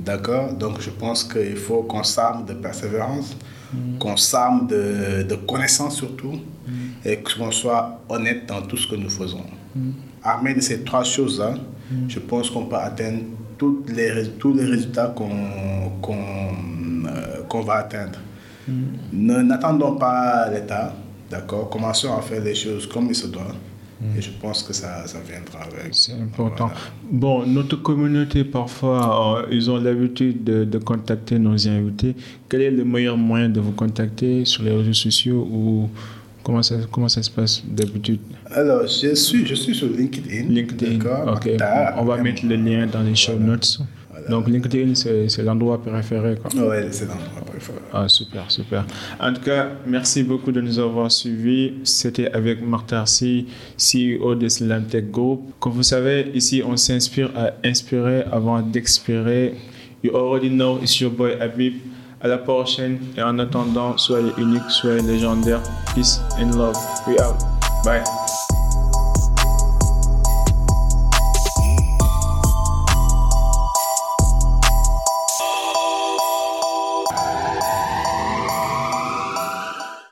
[0.00, 0.52] D'accord?
[0.52, 3.36] Donc je pense qu'il faut qu'on s'arme de persévérance,
[3.72, 3.98] mm.
[3.98, 6.34] qu'on s'arme de, de, connaissance surtout,
[6.66, 6.72] mm.
[7.04, 9.44] et qu'on soit honnête dans tout ce que nous faisons.
[9.74, 9.90] Mm.
[10.22, 11.54] Armé de ces trois choses-là,
[12.08, 13.20] je pense qu'on peut atteindre
[13.58, 15.30] toutes les, tous les résultats qu'on
[17.06, 18.18] euh, qu'on va atteindre.
[19.12, 20.92] N'attendons pas l'État,
[21.30, 21.70] d'accord?
[21.70, 23.54] Commençons à faire les choses comme il se doit.
[24.16, 25.94] Et je pense que ça, ça viendra avec.
[25.94, 26.70] C'est important.
[27.10, 32.14] Bon, notre communauté, parfois, euh, ils ont l'habitude de, de, contacter nos invités.
[32.48, 35.88] Quel est le meilleur moyen de vous contacter sur les réseaux sociaux ou
[36.42, 38.20] comment ça, comment ça se passe d'habitude?
[38.50, 40.48] Alors, je suis, je suis sur LinkedIn.
[40.48, 41.50] LinkedIn, ok.
[41.96, 43.80] On va mettre le lien dans les show notes.
[44.28, 46.36] Donc LinkedIn, c'est l'endroit préféré.
[46.54, 47.78] Oui, c'est l'endroit préféré.
[47.92, 48.84] Ah, super, super.
[49.20, 51.74] En tout cas, merci beaucoup de nous avoir suivis.
[51.84, 53.46] C'était avec Marc Tarsi,
[53.76, 55.52] CEO de Slamtech Group.
[55.60, 59.54] Comme vous savez, ici, on s'inspire à inspirer avant d'expirer.
[60.02, 61.74] You already know, it's your boy Habib.
[62.20, 65.62] À la prochaine et en attendant, soyez unique, soyez légendaire.
[65.94, 66.76] Peace and love.
[67.06, 67.36] We out.
[67.84, 68.02] Bye.